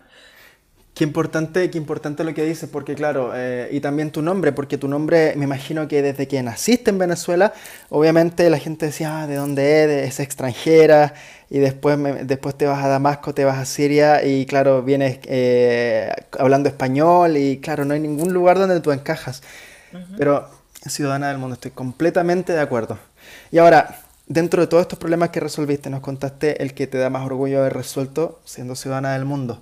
Qué 0.94 1.02
importante, 1.02 1.70
qué 1.70 1.78
importante 1.78 2.22
lo 2.22 2.32
que 2.34 2.44
dices, 2.44 2.70
porque 2.70 2.94
claro, 2.94 3.32
eh, 3.34 3.68
y 3.72 3.80
también 3.80 4.12
tu 4.12 4.22
nombre, 4.22 4.52
porque 4.52 4.78
tu 4.78 4.86
nombre, 4.86 5.34
me 5.36 5.44
imagino 5.44 5.88
que 5.88 6.02
desde 6.02 6.28
que 6.28 6.40
naciste 6.40 6.90
en 6.90 6.98
Venezuela, 6.98 7.52
obviamente 7.88 8.48
la 8.48 8.58
gente 8.58 8.86
decía, 8.86 9.22
ah, 9.22 9.26
¿de 9.26 9.34
dónde 9.34 9.82
eres? 9.82 10.08
Es 10.08 10.20
extranjera, 10.20 11.14
y 11.50 11.58
después, 11.58 11.98
después 12.22 12.56
te 12.56 12.66
vas 12.66 12.84
a 12.84 12.86
Damasco, 12.86 13.34
te 13.34 13.44
vas 13.44 13.58
a 13.58 13.64
Siria, 13.64 14.24
y 14.24 14.46
claro, 14.46 14.84
vienes 14.84 15.18
eh, 15.24 16.12
hablando 16.38 16.68
español, 16.68 17.36
y 17.36 17.58
claro, 17.58 17.84
no 17.84 17.94
hay 17.94 18.00
ningún 18.00 18.32
lugar 18.32 18.58
donde 18.58 18.80
tú 18.80 18.92
encajas. 18.92 19.42
Pero 20.16 20.48
ciudadana 20.86 21.28
del 21.28 21.38
mundo, 21.38 21.54
estoy 21.54 21.72
completamente 21.72 22.52
de 22.52 22.60
acuerdo. 22.60 22.98
Y 23.50 23.58
ahora, 23.58 24.00
dentro 24.26 24.62
de 24.62 24.68
todos 24.68 24.82
estos 24.82 24.98
problemas 24.98 25.30
que 25.30 25.40
resolviste, 25.40 25.90
nos 25.90 26.00
contaste 26.00 26.62
el 26.62 26.74
que 26.74 26.86
te 26.86 26.98
da 26.98 27.10
más 27.10 27.26
orgullo 27.26 27.60
haber 27.60 27.74
resuelto 27.74 28.40
siendo 28.44 28.74
ciudadana 28.76 29.14
del 29.14 29.24
mundo. 29.24 29.60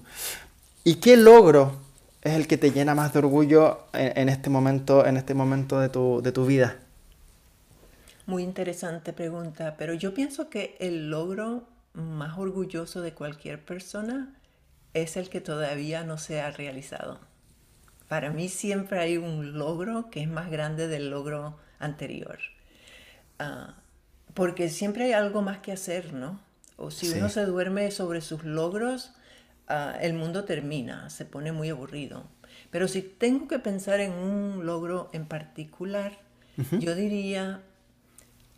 ¿Y 0.85 0.97
qué 0.97 1.17
logro 1.17 1.79
es 2.23 2.35
el 2.35 2.49
que 2.49 2.59
te 2.59 2.73
llena 2.73 2.95
más 2.95 3.13
de 3.13 3.21
orgullo 3.21 3.87
en, 3.93 4.29
este 4.29 4.51
momento, 4.51 5.07
en 5.07 5.17
este 5.17 5.35
momento 5.35 5.79
de 5.79 5.89
tu, 5.89 6.21
de 6.23 6.33
tu 6.33 6.45
vida? 6.45 6.77
Muy 8.27 8.43
interesante 8.43 9.13
pregunta, 9.13 9.77
pero 9.79 9.95
yo 9.95 10.13
pienso 10.13 10.51
que 10.51 10.77
el 10.81 11.11
logro 11.11 11.65
más 11.95 12.37
orgulloso 12.37 13.01
de 13.01 13.13
cualquier 13.13 13.65
persona 13.65 14.35
es 14.95 15.17
el 15.17 15.29
que 15.29 15.41
todavía 15.41 16.03
no 16.03 16.19
se 16.19 16.41
ha 16.41 16.51
realizado. 16.51 17.21
Para 18.09 18.31
mí 18.31 18.49
siempre 18.49 18.99
hay 18.99 19.19
un 19.19 19.59
logro 19.59 20.11
que 20.11 20.21
es 20.21 20.29
más 20.29 20.51
grande 20.51 20.89
del 20.89 21.11
logro 21.11 21.57
anterior. 21.79 22.39
Ah, 23.39 23.75
porque 24.35 24.69
siempre 24.69 25.05
hay 25.05 25.13
algo 25.13 25.43
más 25.43 25.59
que 25.59 25.73
hacer, 25.73 26.13
¿no? 26.13 26.41
O 26.77 26.91
si 26.91 27.09
uno 27.11 27.29
se 27.29 27.45
duerme 27.45 27.91
sobre 27.91 28.21
sus 28.21 28.45
logros, 28.45 29.13
Ah, 29.69 29.97
el 30.01 30.15
mundo 30.15 30.45
termina, 30.45 31.09
se 31.11 31.25
pone 31.25 31.53
muy 31.53 31.71
aburrido. 31.71 32.25
Pero 32.71 32.89
si 32.89 33.03
tengo 33.03 33.49
que 33.49 33.59
pensar 33.59 34.01
en 34.01 34.13
un 34.13 34.67
logro 34.67 35.09
en 35.13 35.27
particular, 35.27 36.19
yo 36.79 36.95
diría 36.95 37.63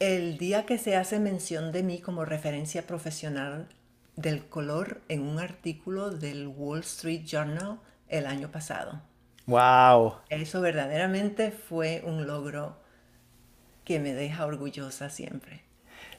el 0.01 0.37
día 0.39 0.67
que 0.67 0.79
se 0.79 0.97
hace 0.97 1.21
mención 1.21 1.71
de 1.73 1.83
mí 1.83 2.01
como 2.01 2.25
referencia 2.25 2.87
profesional 2.87 3.69
del 4.17 4.45
color 4.47 5.01
en 5.09 5.23
un 5.23 5.39
artículo 5.39 6.11
del 6.11 6.49
Wall 6.49 6.81
Street 6.81 7.23
Journal 7.25 7.79
el 8.09 8.27
año 8.27 8.51
pasado. 8.51 9.01
¡Wow! 9.47 10.15
Eso 10.31 10.61
verdaderamente 10.61 11.51
fue 11.51 12.03
un 12.05 12.27
logro 12.27 12.77
que 13.85 14.01
me 14.01 14.15
deja 14.15 14.47
orgullosa 14.47 15.11
siempre. 15.11 15.63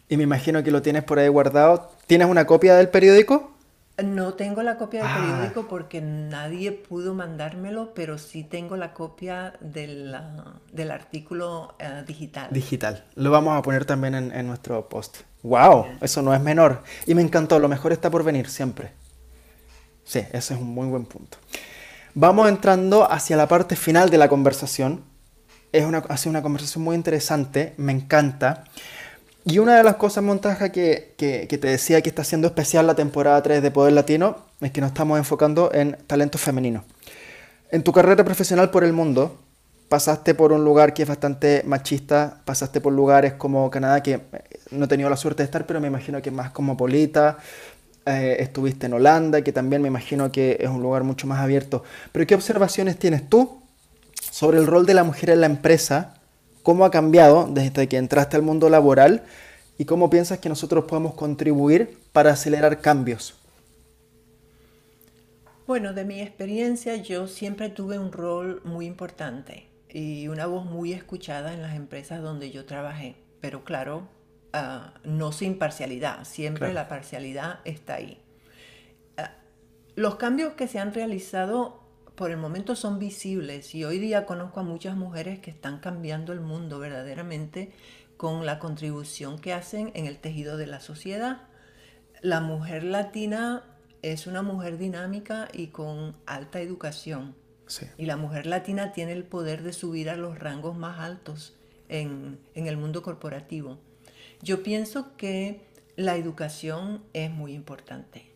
Y 0.08 0.18
me 0.18 0.24
imagino 0.24 0.64
que 0.64 0.72
lo 0.72 0.82
tienes 0.82 1.04
por 1.04 1.18
ahí 1.18 1.28
guardado. 1.28 1.92
¿Tienes 2.06 2.28
una 2.28 2.46
copia 2.46 2.76
del 2.76 2.90
periódico? 2.90 3.55
No 4.04 4.34
tengo 4.34 4.62
la 4.62 4.78
copia 4.78 5.02
del 5.04 5.10
Ah. 5.10 5.16
periódico 5.22 5.68
porque 5.70 6.02
nadie 6.02 6.74
pudo 6.74 7.14
mandármelo, 7.14 7.94
pero 7.94 8.18
sí 8.18 8.44
tengo 8.44 8.76
la 8.76 8.94
copia 8.94 9.54
del, 9.62 10.14
ah, 10.14 10.56
del 10.74 10.92
artículo 10.92 11.76
eh, 11.80 12.04
digital. 12.06 12.50
Digital. 12.52 13.06
Lo 13.16 13.32
vamos 13.32 13.58
a 13.58 13.62
poner 13.62 13.86
también 13.86 14.16
en, 14.16 14.32
en 14.34 14.48
nuestro 14.48 14.90
post. 14.90 15.20
¡Wow! 15.44 15.86
Eso 16.02 16.22
no 16.22 16.34
es 16.34 16.42
menor. 16.42 16.84
Y 17.06 17.16
me 17.16 17.22
encantó. 17.22 17.58
Lo 17.60 17.70
mejor 17.70 17.94
está 17.94 18.10
por 18.12 18.24
venir 18.24 18.50
siempre. 18.50 18.92
Sí, 20.04 20.20
ese 20.34 20.54
es 20.56 20.60
un 20.60 20.68
muy 20.68 20.88
buen 20.88 21.06
punto. 21.06 21.38
Vamos 22.14 22.50
entrando 22.50 23.10
hacia 23.10 23.38
la 23.38 23.48
parte 23.48 23.76
final 23.78 24.10
de 24.10 24.18
la 24.18 24.28
conversación. 24.28 25.04
Es 25.72 25.86
una, 25.86 26.00
ha 26.00 26.18
sido 26.18 26.32
una 26.32 26.42
conversación 26.42 26.84
muy 26.84 26.96
interesante. 26.96 27.74
Me 27.78 27.92
encanta. 27.94 28.66
Y 29.46 29.60
una 29.60 29.78
de 29.78 29.84
las 29.84 29.96
cosas, 29.96 30.24
Montaja, 30.24 30.70
que, 30.72 31.14
que- 31.18 31.46
te 31.48 31.68
decía 31.68 32.02
que 32.02 32.10
está 32.10 32.24
siendo 32.24 32.48
especial 32.48 32.88
la 32.88 32.96
temporada 32.96 33.42
3 33.44 33.62
de 33.62 33.72
Poder 33.72 33.94
Latino 33.94 34.38
es 34.62 34.72
que 34.72 34.82
nos 34.82 34.90
estamos 34.90 35.18
enfocando 35.20 35.72
en 35.74 35.98
talento 36.08 36.38
femenino. 36.38 36.84
En 37.72 37.84
tu 37.84 37.92
carrera 37.94 38.24
profesional 38.26 38.72
por 38.72 38.84
el 38.84 38.94
mundo, 38.94 39.38
pasaste 39.90 40.36
por 40.36 40.54
un 40.54 40.66
lugar 40.66 40.94
que 40.94 41.04
es 41.04 41.10
bastante 41.10 41.64
machista, 41.66 42.42
pasaste 42.46 42.82
por 42.82 42.94
lugares 42.94 43.34
como 43.34 43.70
Canadá, 43.72 44.04
que 44.04 44.14
eh, 44.14 44.22
no 44.72 44.86
he 44.86 44.88
tenido 44.88 45.10
la 45.10 45.18
suerte 45.18 45.44
de 45.44 45.46
estar, 45.46 45.66
pero 45.68 45.82
me 45.82 45.88
imagino 45.88 46.22
que 46.22 46.32
más 46.32 46.52
cosmopolita. 46.52 47.38
Eh, 48.06 48.38
estuviste 48.40 48.88
en 48.88 48.94
Holanda, 48.94 49.42
que 49.44 49.52
también 49.54 49.82
me 49.82 49.88
imagino 49.90 50.32
que 50.32 50.58
es 50.60 50.70
un 50.70 50.82
lugar 50.82 51.04
mucho 51.04 51.28
más 51.28 51.40
abierto. 51.40 51.84
Pero 52.12 52.28
¿qué 52.28 52.36
observaciones 52.36 53.00
tienes 53.00 53.30
tú 53.30 53.62
sobre 54.32 54.60
el 54.60 54.68
rol 54.68 54.86
de 54.86 54.94
la 54.96 55.04
mujer 55.04 55.32
en 55.32 55.42
la 55.42 55.48
empresa? 55.48 56.16
¿Cómo 56.66 56.84
ha 56.84 56.90
cambiado 56.90 57.48
desde 57.48 57.88
que 57.88 57.98
entraste 57.98 58.38
al 58.38 58.42
mundo 58.42 58.70
laboral? 58.72 59.24
¿Y 59.78 59.86
cómo 59.86 60.10
piensas 60.10 60.40
que 60.40 60.50
nosotros 60.50 60.86
podemos 60.86 61.14
contribuir 61.14 62.00
para 62.12 62.32
acelerar 62.32 62.82
cambios? 62.82 63.36
Bueno, 65.68 65.94
de 65.94 66.06
mi 66.06 66.22
experiencia 66.22 66.96
yo 66.96 67.28
siempre 67.28 67.70
tuve 67.70 68.00
un 68.00 68.12
rol 68.12 68.62
muy 68.64 68.88
importante 68.88 69.68
y 69.90 70.28
una 70.28 70.48
voz 70.48 70.66
muy 70.66 70.92
escuchada 70.94 71.54
en 71.54 71.62
las 71.62 71.76
empresas 71.76 72.24
donde 72.24 72.50
yo 72.52 72.66
trabajé. 72.66 73.16
Pero 73.42 73.64
claro, 73.64 74.08
ah, 74.54 74.96
no 75.04 75.32
sin 75.32 75.60
parcialidad, 75.60 76.24
siempre 76.26 76.72
Claro. 76.72 76.74
la 76.74 76.88
parcialidad 76.88 77.60
está 77.66 77.96
ahí. 77.96 78.20
Ah, 79.18 79.34
los 79.96 80.16
cambios 80.16 80.54
que 80.54 80.68
se 80.68 80.80
han 80.80 80.94
realizado 80.96 81.85
por 82.16 82.32
el 82.32 82.38
momento 82.38 82.76
son 82.76 82.98
visibles 82.98 83.76
y 83.76 83.84
hoy 83.84 84.00
día 84.00 84.26
conozco 84.26 84.62
a 84.62 84.64
muchas 84.64 84.96
mujeres 84.96 85.40
que 85.40 85.52
están 85.52 85.80
cambiando 85.80 86.34
el 86.34 86.40
mundo 86.40 86.80
verdaderamente 86.80 87.72
con 88.18 88.46
la 88.46 88.60
contribución 88.60 89.38
que 89.38 89.54
hacen 89.54 89.92
en 89.96 90.06
el 90.06 90.18
tejido 90.18 90.58
de 90.58 90.68
la 90.68 90.80
sociedad. 90.80 91.42
La 92.22 92.40
mujer 92.40 92.84
latina 92.84 93.64
es 94.02 94.28
una 94.28 94.42
mujer 94.42 94.78
dinámica 94.78 95.50
y 95.52 95.68
con 95.68 96.16
alta 96.26 96.62
educación. 96.62 97.36
Sí. 97.68 97.88
Y 97.98 98.06
la 98.06 98.16
mujer 98.16 98.46
latina 98.46 98.94
tiene 98.94 99.12
el 99.12 99.24
poder 99.24 99.64
de 99.64 99.74
subir 99.74 100.10
a 100.10 100.16
los 100.16 100.40
rangos 100.40 100.78
más 100.78 101.00
altos 101.00 101.56
en, 101.90 102.40
en 102.54 102.68
el 102.68 102.78
mundo 102.78 103.02
corporativo. 103.02 103.78
Yo 104.42 104.64
pienso 104.64 105.18
que 105.18 105.66
la 105.96 106.16
educación 106.18 107.04
es 107.14 107.32
muy 107.32 107.54
importante. 107.54 108.34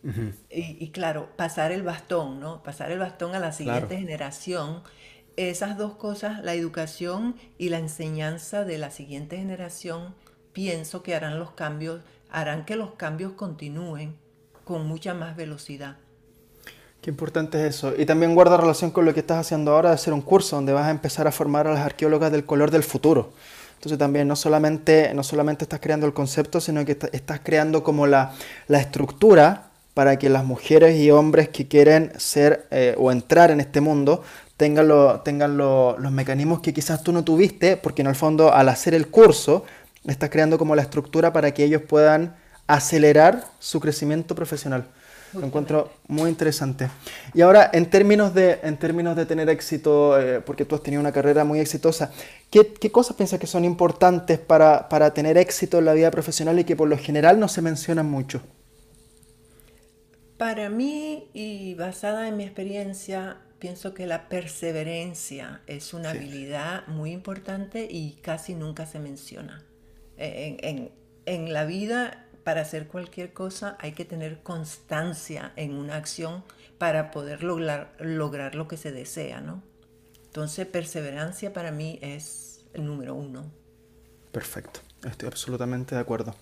y, 0.50 0.78
y 0.84 0.91
claro, 0.91 1.30
pasar 1.36 1.72
el 1.72 1.84
bastón, 1.84 2.39
¿no? 2.39 2.63
Pasar 2.63 2.91
el 2.91 3.00
bastón 3.00 3.36
a 3.36 3.39
la 3.39 3.52
siguiente 3.52 3.88
Claro. 3.88 4.02
generación. 4.02 4.82
Esas 5.36 5.78
dos 5.78 5.95
cosas, 5.95 6.43
la 6.43 6.54
educación 6.54 7.36
y 7.58 7.69
la 7.69 7.80
enseñanza 7.80 8.65
de 8.65 8.78
la 8.78 8.91
siguiente 8.91 9.38
generación, 9.38 10.15
pienso 10.54 11.02
que 11.04 11.15
harán 11.15 11.39
los 11.39 11.52
cambios, 11.52 12.02
harán 12.30 12.65
que 12.65 12.76
los 12.76 12.91
cambios 12.95 13.34
continúen 13.34 14.15
con 14.65 14.88
mucha 14.88 15.13
más 15.13 15.36
velocidad. 15.36 15.98
Qué 17.02 17.10
importante 17.12 17.65
es 17.65 17.76
eso. 17.76 17.93
Y 17.98 18.06
también 18.06 18.36
guarda 18.36 18.58
relación 18.58 18.91
con 18.91 19.06
lo 19.06 19.13
que 19.13 19.22
estás 19.22 19.38
haciendo 19.39 19.72
ahora 19.72 19.89
de 19.89 19.95
hacer 19.95 20.13
un 20.13 20.22
curso 20.22 20.58
donde 20.58 20.74
vas 20.74 20.86
a 20.88 20.91
empezar 20.91 21.28
a 21.28 21.32
formar 21.32 21.65
a 21.67 21.74
las 21.74 21.86
arqueólogas 21.86 22.32
del 22.32 22.45
color 22.45 22.72
del 22.72 22.84
futuro. 22.84 23.32
Entonces 23.80 23.98
también 23.98 24.28
no 24.28 24.36
solamente, 24.36 25.13
no 25.13 25.24
solamente 25.24 25.63
estás 25.63 25.80
creando 25.80 26.06
el 26.06 26.12
concepto, 26.13 26.60
sino 26.60 26.84
que 26.84 26.92
está- 26.92 27.08
estás 27.13 27.39
creando 27.42 27.82
como 27.82 28.08
la, 28.08 28.34
la 28.68 28.82
estructura 28.82 29.70
para 29.94 30.20
que 30.20 30.28
las 30.30 30.44
mujeres 30.44 31.00
y 31.00 31.12
hombres 31.12 31.48
que 31.48 31.70
quieren 31.70 32.12
ser 32.18 32.68
eh, 32.72 32.94
o 32.98 33.10
entrar 33.10 33.52
en 33.52 33.62
este 33.62 33.80
mundo 33.80 34.22
tengan, 34.58 34.89
lo- 34.89 35.22
tengan 35.22 35.56
lo- 35.56 35.98
los 35.98 36.12
mecanismos 36.12 36.60
que 36.60 36.74
quizás 36.74 37.04
tú 37.04 37.13
no 37.13 37.24
tuviste, 37.24 37.78
porque 37.78 38.02
en 38.02 38.10
el 38.10 38.15
fondo 38.15 38.54
al 38.54 38.68
hacer 38.68 38.94
el 38.94 39.08
curso 39.08 39.63
estás 40.06 40.30
creando 40.30 40.58
como 40.58 40.76
la 40.76 40.82
estructura 40.82 41.32
para 41.32 41.54
que 41.54 41.63
ellos 41.63 41.82
puedan 41.82 42.36
acelerar 42.68 43.46
su 43.60 43.80
crecimiento 43.80 44.36
profesional. 44.36 44.88
Lo 45.34 45.46
encuentro 45.46 45.92
muy 46.08 46.30
interesante. 46.30 46.89
Y 47.34 47.42
ahora, 47.42 47.70
en 47.74 47.89
términos 47.89 48.34
de, 48.34 48.60
en 48.63 48.78
términos 48.78 49.15
de 49.15 49.26
tener 49.28 49.48
éxito, 49.50 50.20
eh, 50.20 50.42
porque 50.42 50.65
tú 50.65 50.76
has 50.76 50.82
tenido 50.84 51.00
una 51.02 51.12
carrera 51.12 51.44
muy 51.44 51.60
exitosa, 51.60 52.12
¿qué, 52.50 52.74
qué 52.74 52.92
cosas 52.92 53.15
piensas 53.15 53.39
que 53.39 53.46
son 53.48 53.63
importantes 53.63 54.39
para, 54.39 54.89
para 54.89 55.13
tener 55.13 55.38
éxito 55.38 55.78
en 55.80 55.86
la 55.86 55.94
vida 55.94 56.10
profesional 56.12 56.58
y 56.60 56.63
que 56.63 56.76
por 56.76 56.88
lo 56.89 56.98
general 56.98 57.39
no 57.39 57.48
se 57.48 57.62
mencionan 57.62 58.10
mucho? 58.10 58.42
Para 60.38 60.70
mí 60.70 61.30
y 61.34 61.74
basada 61.76 62.28
en 62.28 62.38
mi 62.38 62.44
experiencia, 62.44 63.38
pienso 63.60 63.94
que 63.94 64.06
la 64.08 64.30
perseverancia 64.30 65.62
es 65.68 65.94
una 65.94 66.12
Sí. 66.12 66.18
habilidad 66.18 66.88
muy 66.88 67.12
importante 67.12 67.88
y 67.89 68.20
casi 68.22 68.56
nunca 68.56 68.86
se 68.86 69.00
menciona. 69.00 69.65
En, 70.18 70.58
en- 70.62 70.92
en 71.26 71.54
la 71.54 71.65
vida, 71.65 72.26
para 72.49 72.62
hacer 72.62 72.88
cualquier 72.88 73.31
cosa, 73.31 73.77
hay 73.79 73.91
que 73.91 74.05
tener 74.05 74.41
constancia 74.41 75.53
en 75.55 75.75
una 75.75 75.97
acción 75.97 76.43
para 76.79 77.12
poder 77.12 77.43
lograr, 77.43 77.95
lograr 77.99 78.55
lo 78.55 78.67
que 78.67 78.75
se 78.75 78.91
desea, 78.91 79.39
¿no? 79.39 79.62
Entonces, 80.25 80.65
perseverancia 80.65 81.53
para 81.53 81.71
mí 81.71 81.99
es 82.01 82.65
el 82.73 82.88
número 82.88 83.13
uno. 83.13 83.51
Perfecto, 84.31 84.79
estoy 85.07 85.27
absolutamente 85.27 85.93
de 85.93 86.01
acuerdo. 86.01 86.33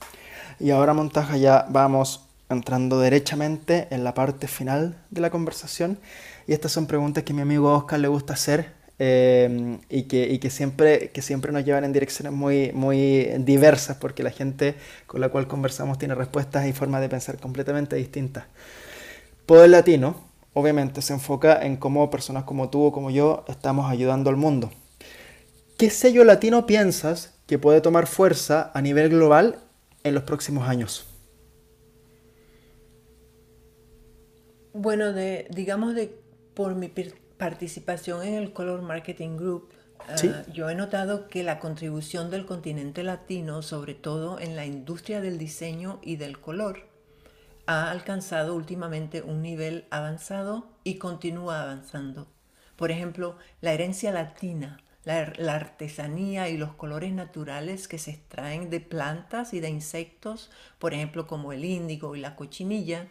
Y 0.61 0.69
ahora, 0.69 0.93
Montaja, 0.93 1.35
ya 1.35 1.65
vamos 1.67 2.29
entrando 2.47 3.01
derechamente 3.01 3.89
en 3.91 4.05
la 4.05 4.13
parte 4.13 4.47
final 4.47 5.03
de 5.09 5.19
la 5.19 5.29
conversación. 5.29 5.99
Y 6.47 6.53
estas 6.53 6.71
son 6.71 6.87
preguntas 6.87 7.25
que 7.25 7.33
mi 7.33 7.41
amigo 7.41 7.73
Oscar 7.73 7.99
le 7.99 8.07
gusta 8.07 8.31
hacer 8.31 8.76
eh, 8.99 9.79
y, 9.89 10.03
que, 10.03 10.27
y 10.27 10.39
que, 10.39 10.49
siempre, 10.49 11.11
que 11.11 11.21
siempre 11.21 11.51
nos 11.51 11.63
llevan 11.63 11.83
en 11.83 11.93
direcciones 11.93 12.33
muy, 12.33 12.71
muy 12.73 13.25
diversas 13.39 13.97
porque 13.97 14.23
la 14.23 14.31
gente 14.31 14.75
con 15.05 15.21
la 15.21 15.29
cual 15.29 15.47
conversamos 15.47 15.99
tiene 15.99 16.15
respuestas 16.15 16.67
y 16.67 16.73
formas 16.73 17.01
de 17.01 17.09
pensar 17.09 17.37
completamente 17.39 17.95
distintas. 17.95 18.45
Poder 19.45 19.69
Latino, 19.69 20.27
obviamente, 20.53 21.01
se 21.01 21.13
enfoca 21.13 21.63
en 21.65 21.77
cómo 21.77 22.09
personas 22.09 22.43
como 22.43 22.69
tú 22.69 22.85
o 22.85 22.91
como 22.91 23.11
yo 23.11 23.45
estamos 23.47 23.89
ayudando 23.89 24.29
al 24.29 24.35
mundo. 24.35 24.71
¿Qué 25.77 25.91
sello 25.91 26.23
latino 26.23 26.65
piensas 26.65 27.35
que 27.45 27.59
puede 27.59 27.81
tomar 27.81 28.07
fuerza 28.07 28.71
a 28.73 28.81
nivel 28.81 29.09
global 29.09 29.59
en 30.03 30.15
los 30.15 30.23
próximos 30.23 30.67
años? 30.67 31.05
Bueno, 34.73 35.13
de, 35.13 35.47
digamos 35.51 35.93
de 35.93 36.19
por 36.55 36.73
mi 36.73 36.87
participación 37.37 38.23
en 38.23 38.33
el 38.35 38.53
Color 38.53 38.81
Marketing 38.81 39.37
Group, 39.37 39.69
ah, 40.07 40.15
yo 40.51 40.69
he 40.69 40.75
notado 40.75 41.27
que 41.27 41.43
la 41.43 41.59
contribución 41.59 42.29
del 42.29 42.45
continente 42.45 43.03
latino, 43.03 43.61
sobre 43.61 43.93
todo 43.93 44.39
en 44.39 44.55
la 44.55 44.65
industria 44.65 45.21
del 45.21 45.37
diseño 45.37 45.99
y 46.01 46.17
del 46.17 46.39
color, 46.39 46.87
ha 47.65 47.91
alcanzado 47.91 48.55
últimamente 48.55 49.21
un 49.21 49.41
nivel 49.41 49.85
avanzado 49.89 50.67
y 50.83 50.95
continúa 50.95 51.61
avanzando. 51.61 52.27
Por 52.75 52.91
ejemplo, 52.91 53.37
la 53.61 53.73
herencia 53.73 54.11
latina, 54.11 54.79
la, 55.03 55.33
la 55.37 55.55
artesanía 55.55 56.49
y 56.49 56.57
los 56.57 56.73
colores 56.73 57.11
naturales 57.11 57.87
que 57.87 57.97
se 57.97 58.11
extraen 58.11 58.69
de 58.69 58.79
plantas 58.79 59.53
y 59.53 59.59
de 59.59 59.69
insectos, 59.69 60.49
por 60.79 60.93
ejemplo 60.93 61.27
como 61.27 61.51
el 61.51 61.65
índigo 61.65 62.15
y 62.15 62.19
la 62.19 62.35
cochinilla, 62.35 63.07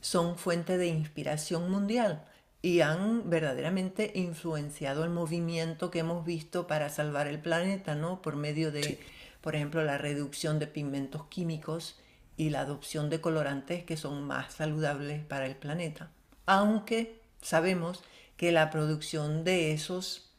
son 0.00 0.36
fuente 0.36 0.76
de 0.76 0.88
inspiración 0.88 1.70
mundial 1.70 2.24
y 2.64 2.80
han 2.80 3.28
verdaderamente 3.28 4.10
influenciado 4.14 5.04
el 5.04 5.10
movimiento 5.10 5.90
que 5.90 5.98
hemos 5.98 6.24
visto 6.24 6.66
para 6.66 6.88
salvar 6.88 7.26
el 7.26 7.38
planeta, 7.38 7.94
¿no? 7.94 8.22
Por 8.22 8.36
medio 8.36 8.72
de, 8.72 8.98
por 9.42 9.54
ejemplo, 9.54 9.84
la 9.84 9.98
reducción 9.98 10.58
de 10.58 10.66
pigmentos 10.66 11.26
químicos 11.26 12.00
y 12.38 12.48
la 12.48 12.60
adopción 12.60 13.10
de 13.10 13.20
colorantes 13.20 13.84
que 13.84 13.98
son 13.98 14.24
más 14.24 14.54
saludables 14.54 15.22
para 15.26 15.44
el 15.44 15.56
planeta. 15.56 16.08
Aunque 16.46 17.20
sabemos 17.42 18.02
que 18.38 18.50
la 18.50 18.70
producción 18.70 19.44
de 19.44 19.74
esos 19.74 20.30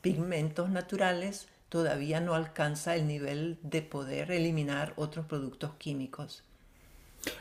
pigmentos 0.00 0.70
naturales 0.70 1.48
todavía 1.68 2.18
no 2.18 2.32
alcanza 2.32 2.96
el 2.96 3.06
nivel 3.06 3.58
de 3.62 3.82
poder 3.82 4.30
eliminar 4.30 4.94
otros 4.96 5.26
productos 5.26 5.72
químicos. 5.76 6.44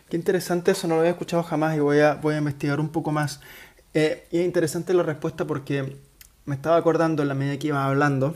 Qué 0.10 0.18
interesante, 0.18 0.72
eso 0.72 0.88
no 0.88 0.96
lo 0.96 1.02
había 1.02 1.12
escuchado 1.12 1.44
jamás 1.44 1.76
y 1.76 1.80
voy 1.80 2.00
a, 2.00 2.16
voy 2.16 2.36
a 2.36 2.40
investigar 2.40 2.80
un 2.80 2.90
poco 2.90 3.12
más. 3.12 3.40
Eh, 3.94 4.28
y 4.32 4.40
es 4.40 4.46
interesante 4.46 4.94
la 4.94 5.04
respuesta 5.04 5.46
porque 5.46 5.98
me 6.46 6.56
estaba 6.56 6.78
acordando 6.78 7.22
en 7.22 7.30
la 7.30 7.36
medida 7.36 7.58
que 7.58 7.68
ibas 7.68 7.86
hablando, 7.86 8.36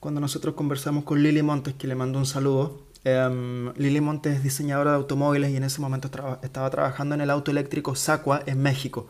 cuando 0.00 0.20
nosotros 0.20 0.54
conversamos 0.54 1.04
con 1.04 1.22
Lili 1.22 1.42
Montes, 1.42 1.74
que 1.74 1.86
le 1.86 1.94
mando 1.94 2.18
un 2.18 2.26
saludo, 2.26 2.84
Em, 3.04 3.70
Lili 3.76 4.00
Montes 4.00 4.36
es 4.36 4.42
diseñadora 4.42 4.92
de 4.92 4.96
automóviles 4.96 5.50
y 5.50 5.56
en 5.58 5.64
ese 5.64 5.80
momento 5.80 6.08
estaba 6.42 6.70
trabajando 6.70 7.14
en 7.14 7.20
el 7.20 7.30
auto 7.30 7.50
eléctrico 7.50 7.94
Sacua 7.94 8.42
en 8.46 8.62
México. 8.62 9.06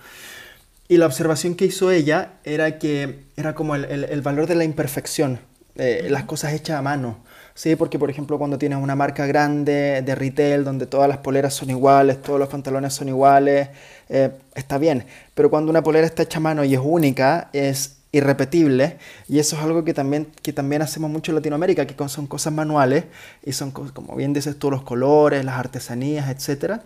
Y 0.89 0.97
la 0.97 1.07
observación 1.07 1.55
que 1.55 1.67
hizo 1.67 1.91
ella 1.91 2.33
era 2.43 2.79
que 2.79 3.25
era 3.37 3.55
como 3.55 3.77
el, 3.77 4.21
valor 4.23 4.47
de 4.47 4.57
la 4.57 4.65
imperfección, 4.65 5.39
eh, 5.77 6.09
las 6.11 6.25
cosas 6.25 6.53
hechas 6.53 6.79
a 6.79 6.83
mano. 6.83 7.19
Sí, 7.55 7.77
porque 7.77 8.01
por 8.01 8.11
ejemplo 8.11 8.37
cuando 8.37 8.59
tienes 8.59 8.79
una 8.79 8.97
marca 8.97 9.27
grande 9.27 10.03
de 10.03 10.15
retail 10.17 10.65
donde 10.65 10.87
todas 10.87 11.09
las 11.09 11.19
poleras 11.19 11.55
son 11.55 11.71
iguales, 11.71 12.21
todos 12.21 12.41
los 12.41 12.49
pantalones 12.49 12.95
son 12.95 13.09
iguales, 13.09 13.69
eh, 14.09 14.31
está 14.57 14.77
bien. 14.77 15.07
Pero 15.35 15.51
cuando 15.51 15.71
una 15.71 15.83
polera 15.83 16.05
está 16.05 16.25
hecha 16.25 16.39
a 16.39 16.41
mano 16.41 16.65
y 16.65 16.75
es 16.75 16.81
única, 16.83 17.51
es 17.53 17.99
irrepetible 18.11 18.99
y 19.29 19.39
eso 19.39 19.57
es 19.57 19.63
algo 19.63 19.85
que 19.85 19.95
también, 19.95 20.27
que 20.43 20.53
también 20.53 20.83
hacemos 20.83 21.11
mucho 21.11 21.31
en 21.31 21.37
Latinoamérica, 21.37 21.87
que 21.87 22.09
son 22.09 22.27
cosas 22.27 22.53
manuales 22.53 23.05
y 23.45 23.53
son, 23.53 23.71
como 23.71 24.17
bien 24.17 24.33
dices 24.33 24.59
tú, 24.59 24.71
los 24.71 24.83
colores, 24.83 25.45
las 25.45 25.57
artesanías, 25.57 26.29
etc. 26.29 26.81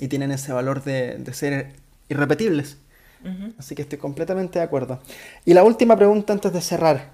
Y 0.00 0.08
tienen 0.08 0.32
ese 0.32 0.52
valor 0.54 0.82
de, 0.82 1.22
ser 1.32 1.74
irrepetibles. 2.08 2.78
Así 3.58 3.74
que 3.74 3.82
estoy 3.82 3.98
completamente 3.98 4.58
de 4.58 4.64
acuerdo. 4.64 5.00
Y 5.46 5.54
la 5.54 5.64
última 5.64 5.96
pregunta 5.96 6.34
antes 6.34 6.52
de 6.52 6.60
cerrar. 6.60 7.13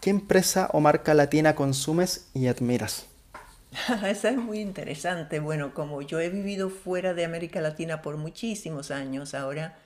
¿Qué 0.00 0.10
empresa 0.10 0.68
o 0.72 0.80
marca 0.80 1.14
latina 1.14 1.54
consumes 1.54 2.28
y 2.34 2.46
admiras? 2.46 3.06
Esa 4.06 4.30
es 4.30 4.36
muy 4.36 4.60
interesante. 4.60 5.40
Bueno, 5.40 5.74
como 5.74 6.02
yo 6.02 6.20
he 6.20 6.28
vivido 6.30 6.70
fuera 6.70 7.14
de 7.14 7.24
América 7.24 7.60
Latina 7.60 8.00
por 8.02 8.16
muchísimos 8.16 8.90
años, 8.90 9.34
ahora 9.34 9.76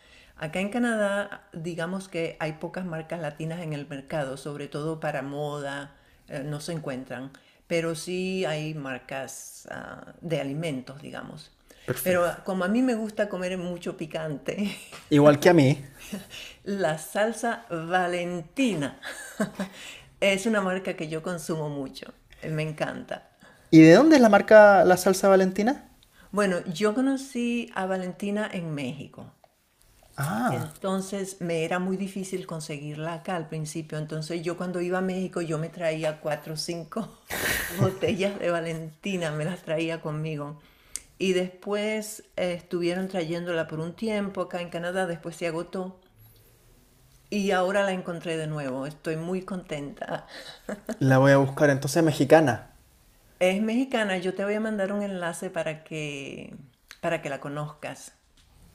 Acá 0.43 0.59
en 0.59 0.71
Canadá, 0.71 1.45
digamos 1.53 2.09
que 2.09 2.37
hay 2.41 2.55
pocas 2.55 2.85
marcas 2.85 3.21
latinas 3.21 3.61
en 3.61 3.73
el 3.73 3.87
mercado, 3.87 4.37
sobre 4.37 4.67
todo 4.67 4.99
para 4.99 5.23
moda, 5.23 5.95
eh, 6.27 6.43
no 6.45 6.61
se 6.61 6.73
encuentran, 6.73 7.31
pero 7.69 7.95
sí 7.95 8.45
hay 8.45 8.75
marcas 8.75 9.69
ah, 9.71 10.15
de 10.21 10.41
alimentos, 10.41 11.01
digamos. 11.01 11.53
Pero 12.03 12.27
como 12.45 12.65
a 12.65 12.69
mí 12.69 12.83
me 12.83 12.95
gusta 12.95 13.29
comer 13.29 13.57
mucho 13.57 13.97
picante. 13.97 14.77
Igual 15.11 15.39
que 15.39 15.49
a 15.49 15.55
mí. 15.55 15.85
La 16.65 16.99
salsa 16.99 17.67
Valentina 17.71 19.01
es 20.23 20.47
una 20.47 20.61
marca 20.61 20.95
que 20.95 21.09
yo 21.09 21.23
consumo 21.23 21.69
mucho. 21.69 22.13
Me 22.49 22.63
encanta. 22.63 23.31
¿Y 23.71 23.83
de 23.83 23.95
dónde 23.95 24.17
es 24.17 24.23
la 24.23 24.29
marca 24.29 24.85
la 24.85 24.97
salsa 24.97 25.29
Valentina? 25.29 25.89
Bueno, 26.31 26.59
yo 26.73 26.95
conocí 26.95 27.71
a 27.75 27.87
Valentina 27.87 28.49
en 28.53 28.73
México. 28.75 29.33
Ah. 30.17 30.51
Entonces 30.55 31.41
me 31.41 31.65
era 31.65 31.79
muy 31.79 31.97
difícil 31.97 32.47
conseguirla 32.47 33.15
acá 33.15 33.35
al 33.35 33.49
principio. 33.49 33.99
Entonces 33.99 34.43
yo 34.43 34.57
cuando 34.57 34.81
iba 34.81 34.99
a 34.99 35.03
México 35.03 35.41
yo 35.41 35.59
me 35.59 35.69
traía 35.69 36.21
cuatro 36.21 36.55
o 36.55 36.57
cinco 36.57 37.09
botellas 37.81 38.39
de 38.39 38.51
Valentina, 38.51 39.31
me 39.33 39.45
las 39.45 39.63
traía 39.63 40.01
conmigo. 40.01 40.61
Y 41.19 41.33
después 41.33 42.25
eh, 42.37 42.55
estuvieron 42.55 43.09
trayéndola 43.09 43.69
por 43.69 43.81
un 43.81 43.95
tiempo 43.95 44.43
acá 44.43 44.61
en 44.61 44.71
Canadá, 44.71 45.07
después 45.07 45.37
se 45.37 45.47
agotó. 45.47 46.01
Y 47.33 47.51
ahora 47.53 47.83
la 47.83 47.93
encontré 47.93 48.37
de 48.37 48.47
nuevo, 48.47 48.85
estoy 48.85 49.17
muy 49.17 49.41
contenta. 49.41 50.27
La 50.99 51.17
voy 51.17 51.33
a 51.33 51.39
buscar, 51.39 51.71
entonces 51.71 52.03
mexicana. 52.03 52.73
Es 53.41 53.63
mexicana, 53.63 54.19
yo 54.19 54.35
te 54.35 54.45
voy 54.45 54.53
a 54.53 54.61
mandar 54.61 54.93
un 54.93 55.01
enlace 55.01 55.49
para 55.49 55.83
que, 55.83 56.55
para 57.01 57.23
que 57.23 57.31
la 57.31 57.41
conozcas. 57.41 58.13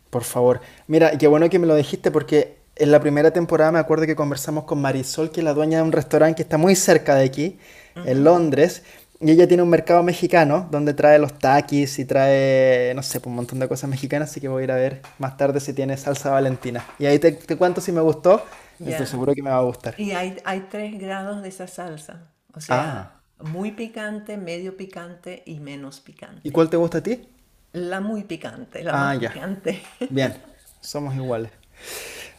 Por 0.10 0.24
favor. 0.24 0.60
Mira, 0.88 1.20
qué 1.20 1.28
bueno 1.28 1.52
que 1.52 1.60
me 1.60 1.68
lo 1.68 1.76
dijiste 1.76 2.10
porque 2.10 2.58
en 2.76 2.92
la 2.92 3.00
primera 3.00 3.30
temporada 3.30 3.72
me 3.72 3.78
acuerdo 3.78 4.08
que 4.08 4.16
conversamos 4.16 4.64
con 4.64 4.82
Marisol, 4.82 5.30
que 5.30 5.42
es 5.42 5.44
la 5.44 5.54
dueña 5.54 5.78
de 5.78 5.84
un 5.84 5.92
restaurante 5.92 6.38
que 6.38 6.42
está 6.42 6.58
muy 6.58 6.76
cerca 6.76 7.14
de 7.14 7.26
aquí, 7.26 7.60
en 7.94 8.24
Londres. 8.24 8.82
Y 9.20 9.32
ella 9.32 9.48
tiene 9.48 9.64
un 9.64 9.70
mercado 9.70 10.04
mexicano 10.04 10.68
donde 10.70 10.94
trae 10.94 11.18
los 11.18 11.40
taquis 11.40 11.98
y 11.98 12.06
trae, 12.06 12.94
no 12.96 13.02
sé, 13.02 13.20
pues, 13.20 13.28
un 13.28 13.36
montón 13.36 13.60
de 13.60 13.68
cosas 13.68 13.90
mexicanas. 13.90 14.30
Así 14.30 14.40
que 14.40 14.48
voy 14.48 14.62
a 14.62 14.64
ir 14.66 14.72
a 14.72 14.76
ver 14.76 15.02
más 15.18 15.38
tarde 15.38 15.60
si 15.60 15.74
tiene 15.74 15.98
salsa 15.98 16.30
valentina. 16.30 16.86
Y 17.00 17.08
ahí 17.08 17.18
te, 17.18 17.36
cuento 17.58 17.82
si 17.82 17.92
me 17.92 18.02
gustó. 18.02 18.44
Estoy 18.80 19.08
seguro 19.08 19.34
que 19.34 19.42
me 19.42 19.50
va 19.50 19.58
a 19.58 19.62
gustar. 19.62 20.00
Y 20.00 20.12
hay, 20.12 20.38
hay 20.46 20.68
tres 20.70 21.00
grados 21.00 21.42
de 21.42 21.50
esa 21.50 21.68
salsa. 21.68 22.28
O 22.54 22.62
sea, 22.62 23.12
ah. 23.40 23.44
muy 23.44 23.72
picante, 23.72 24.38
medio 24.38 24.78
picante 24.78 25.42
y 25.48 25.60
menos 25.60 26.00
picante. 26.00 26.42
¿Y 26.44 26.52
cuál 26.52 26.70
te 26.70 26.78
gusta 26.78 27.00
a 27.00 27.02
ti? 27.02 27.28
La 27.74 28.00
muy 28.02 28.24
picante, 28.24 28.84
la 28.84 29.12
ah, 29.12 29.20
picante. 29.20 29.82
Bien, 30.12 30.36
somos 30.82 31.16
iguales. 31.16 31.52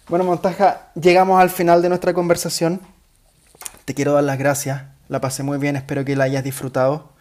Bueno, 0.08 0.24
Montaja, 0.24 0.90
llegamos 0.94 1.40
al 1.40 1.50
final 1.50 1.82
de 1.82 1.88
nuestra 1.88 2.14
conversación. 2.14 2.80
Te 3.84 3.94
quiero 3.94 4.12
dar 4.12 4.24
las 4.24 4.38
gracias. 4.38 4.82
La 5.08 5.20
pasé 5.20 5.42
muy 5.42 5.58
bien, 5.58 5.76
espero 5.76 6.04
que 6.04 6.16
la 6.16 6.24
hayas 6.24 6.44
disfrutado. 6.44 7.12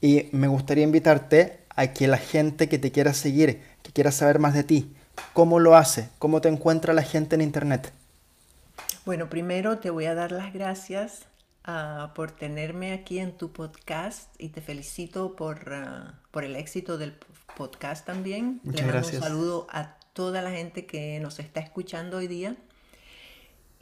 Y 0.00 0.28
me 0.32 0.48
gustaría 0.48 0.84
invitarte 0.84 1.60
a 1.76 1.88
que 1.88 2.08
la 2.08 2.18
gente 2.18 2.68
que 2.68 2.78
te 2.78 2.92
quiera 2.92 3.12
seguir, 3.14 3.62
que 3.82 3.92
quiera 3.92 4.12
saber 4.12 4.38
más 4.38 4.54
de 4.54 4.64
ti, 4.64 4.94
¿cómo 5.32 5.58
lo 5.58 5.76
hace? 5.76 6.08
¿Cómo 6.18 6.40
te 6.40 6.48
encuentra 6.48 6.94
la 6.94 7.02
gente 7.02 7.34
en 7.34 7.42
Internet? 7.42 7.92
Bueno, 9.04 9.28
primero 9.28 9.78
te 9.78 9.90
voy 9.90 10.06
a 10.06 10.14
dar 10.14 10.32
las 10.32 10.52
gracias 10.52 11.26
Ah, 11.64 12.12
por 12.14 12.30
tenerme 12.30 12.92
aquí 12.92 13.18
en 13.18 13.36
tu 13.36 13.52
podcast 13.52 14.28
y 14.38 14.48
te 14.48 14.62
felicito 14.62 15.36
por, 15.36 15.72
ah, 15.74 16.18
por 16.30 16.44
el 16.44 16.56
éxito 16.56 16.96
del 16.96 17.14
podcast 17.56 18.06
también. 18.06 18.60
Muchas 18.64 18.86
Le 18.86 18.92
gracias. 18.92 19.16
un 19.16 19.22
saludo 19.22 19.66
a 19.70 19.96
toda 20.14 20.40
la 20.40 20.50
gente 20.50 20.86
que 20.86 21.20
nos 21.20 21.38
está 21.38 21.60
escuchando 21.60 22.16
hoy 22.16 22.28
día. 22.28 22.56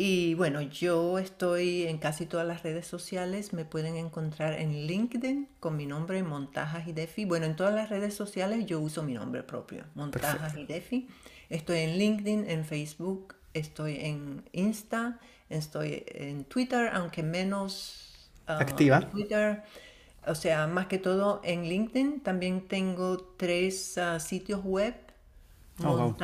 Y 0.01 0.35
bueno, 0.35 0.63
yo 0.63 1.19
estoy 1.19 1.89
en 1.89 1.99
casi 1.99 2.25
todas 2.25 2.47
las 2.47 2.63
redes 2.63 2.87
sociales. 2.87 3.53
Me 3.53 3.65
pueden 3.65 3.97
encontrar 3.97 4.55
en 4.55 4.87
LinkedIn 4.87 5.49
con 5.59 5.77
mi 5.77 5.87
nombre, 5.87 6.23
Montajas 6.23 6.87
y 6.87 6.93
Defi. 6.93 7.25
Bueno, 7.25 7.47
en 7.47 7.57
todas 7.57 7.75
las 7.75 7.91
redes 7.91 8.15
sociales 8.15 8.65
yo 8.65 8.79
uso 8.81 9.03
mi 9.03 9.15
nombre 9.15 9.43
propio, 9.43 9.85
Montajas 9.97 10.57
y 10.57 10.65
Defi. 10.65 11.09
Estoy 11.51 11.81
en 11.81 11.99
LinkedIn, 11.99 12.49
en 12.49 12.65
Facebook, 12.65 13.35
estoy 13.55 13.97
en 13.97 14.45
Insta 14.53 15.19
Estoy 15.49 16.05
en 16.09 16.45
Twitter, 16.45 16.91
aunque 16.93 17.23
menos 17.23 18.31
ah, 18.47 18.59
activa. 18.61 19.01
Twitter, 19.09 19.63
o 20.27 20.35
sea, 20.35 20.67
más 20.67 20.87
que 20.87 20.99
todo 20.99 21.41
en 21.43 21.65
LinkedIn. 21.65 22.21
También 22.21 22.69
tengo 22.69 23.17
tres 23.39 23.97
ah, 23.97 24.21
sitios 24.21 24.63
web: 24.63 24.95
oh, 25.83 26.15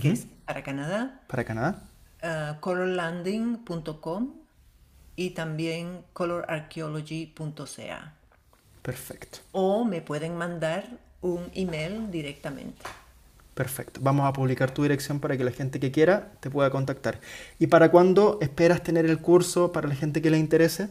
que 0.00 0.10
es 0.10 0.26
para 0.44 0.62
Canadá. 0.62 1.20
Para 1.26 1.44
Canadá. 1.44 1.82
Uh, 2.22 2.60
colorlanding.com 2.60 4.34
y 5.16 5.30
también 5.30 6.04
colorarchaeology.ca. 6.12 8.12
Perfecto. 8.82 9.38
O 9.52 9.84
me 9.84 10.00
pueden 10.00 10.36
mandar 10.36 10.86
un 11.20 11.50
email 11.54 12.10
directamente. 12.10 12.82
Perfecto. 13.54 14.00
Vamos 14.02 14.28
a 14.28 14.32
publicar 14.32 14.70
tu 14.70 14.82
dirección 14.82 15.18
para 15.18 15.36
que 15.36 15.44
la 15.44 15.50
gente 15.50 15.80
que 15.80 15.90
quiera 15.90 16.32
te 16.40 16.50
pueda 16.50 16.70
contactar. 16.70 17.20
¿Y 17.58 17.68
para 17.68 17.90
cuándo 17.90 18.38
esperas 18.42 18.82
tener 18.82 19.06
el 19.06 19.18
curso 19.18 19.72
para 19.72 19.88
la 19.88 19.94
gente 19.94 20.20
que 20.20 20.30
le 20.30 20.38
interese? 20.38 20.90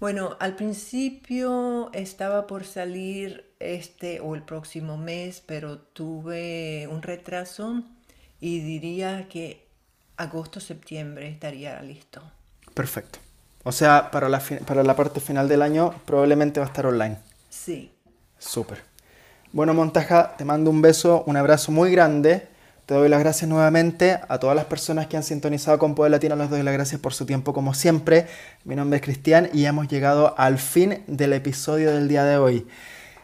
Bueno, 0.00 0.34
al 0.40 0.56
principio 0.56 1.90
estaba 1.92 2.46
por 2.46 2.64
salir 2.64 3.52
este 3.60 4.20
o 4.20 4.34
el 4.34 4.42
próximo 4.42 4.96
mes, 4.96 5.42
pero 5.44 5.78
tuve 5.78 6.88
un 6.90 7.02
retraso 7.02 7.82
y 8.40 8.60
diría 8.60 9.28
que 9.28 9.66
agosto-septiembre 10.16 11.28
estaría 11.28 11.80
listo. 11.82 12.22
Perfecto. 12.72 13.18
O 13.62 13.72
sea, 13.72 14.10
para 14.10 14.30
la, 14.30 14.42
para 14.66 14.82
la 14.82 14.96
parte 14.96 15.20
final 15.20 15.48
del 15.48 15.60
año 15.60 15.94
probablemente 16.06 16.60
va 16.60 16.66
a 16.66 16.70
estar 16.70 16.86
online. 16.86 17.18
Sí. 17.50 17.92
Súper. 18.38 18.82
Bueno, 19.52 19.74
Montaja, 19.74 20.34
te 20.34 20.46
mando 20.46 20.70
un 20.70 20.80
beso, 20.80 21.24
un 21.26 21.36
abrazo 21.36 21.72
muy 21.72 21.92
grande. 21.92 22.48
Te 22.90 22.96
doy 22.96 23.08
las 23.08 23.20
gracias 23.20 23.48
nuevamente 23.48 24.18
a 24.28 24.38
todas 24.40 24.56
las 24.56 24.64
personas 24.64 25.06
que 25.06 25.16
han 25.16 25.22
sintonizado 25.22 25.78
con 25.78 25.94
Poder 25.94 26.10
Latino. 26.10 26.34
Les 26.34 26.50
doy 26.50 26.64
las 26.64 26.74
gracias 26.74 27.00
por 27.00 27.14
su 27.14 27.24
tiempo 27.24 27.52
como 27.52 27.72
siempre. 27.72 28.26
Mi 28.64 28.74
nombre 28.74 28.96
es 28.96 29.02
Cristian 29.04 29.48
y 29.52 29.66
hemos 29.66 29.86
llegado 29.86 30.34
al 30.36 30.58
fin 30.58 31.04
del 31.06 31.32
episodio 31.34 31.92
del 31.92 32.08
día 32.08 32.24
de 32.24 32.36
hoy. 32.36 32.66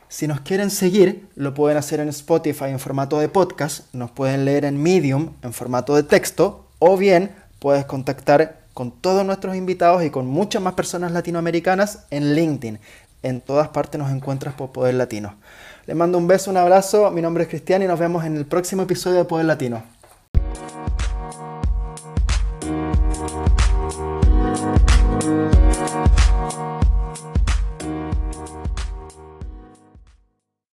Si 0.06 0.28
nos 0.28 0.40
quieren 0.42 0.70
seguir, 0.70 1.26
lo 1.34 1.52
pueden 1.52 1.78
hacer 1.78 1.98
en 1.98 2.08
Spotify 2.10 2.66
en 2.66 2.78
formato 2.78 3.18
de 3.18 3.28
podcast, 3.28 3.92
nos 3.92 4.12
pueden 4.12 4.44
leer 4.44 4.66
en 4.66 4.80
Medium 4.80 5.32
en 5.42 5.52
formato 5.52 5.96
de 5.96 6.04
texto 6.04 6.68
o 6.78 6.96
bien 6.96 7.32
puedes 7.58 7.86
contactar 7.86 8.60
con 8.72 8.92
todos 8.92 9.26
nuestros 9.26 9.56
invitados 9.56 10.04
y 10.04 10.10
con 10.10 10.28
muchas 10.28 10.62
más 10.62 10.74
personas 10.74 11.10
latinoamericanas 11.10 12.04
en 12.10 12.36
LinkedIn. 12.36 12.78
En 13.24 13.40
todas 13.40 13.66
partes 13.70 13.98
nos 13.98 14.12
encuentras 14.12 14.54
por 14.54 14.70
Poder 14.70 14.94
Latino. 14.94 15.34
Les 15.86 15.94
mando 15.94 16.18
un 16.18 16.26
beso, 16.26 16.50
un 16.50 16.56
abrazo. 16.56 17.12
Mi 17.12 17.22
nombre 17.22 17.44
es 17.44 17.48
Cristian 17.48 17.80
y 17.80 17.86
nos 17.86 18.00
vemos 18.00 18.24
en 18.24 18.36
el 18.36 18.44
próximo 18.44 18.82
episodio 18.82 19.18
de 19.18 19.24
Poder 19.24 19.46
Latino. 19.46 19.84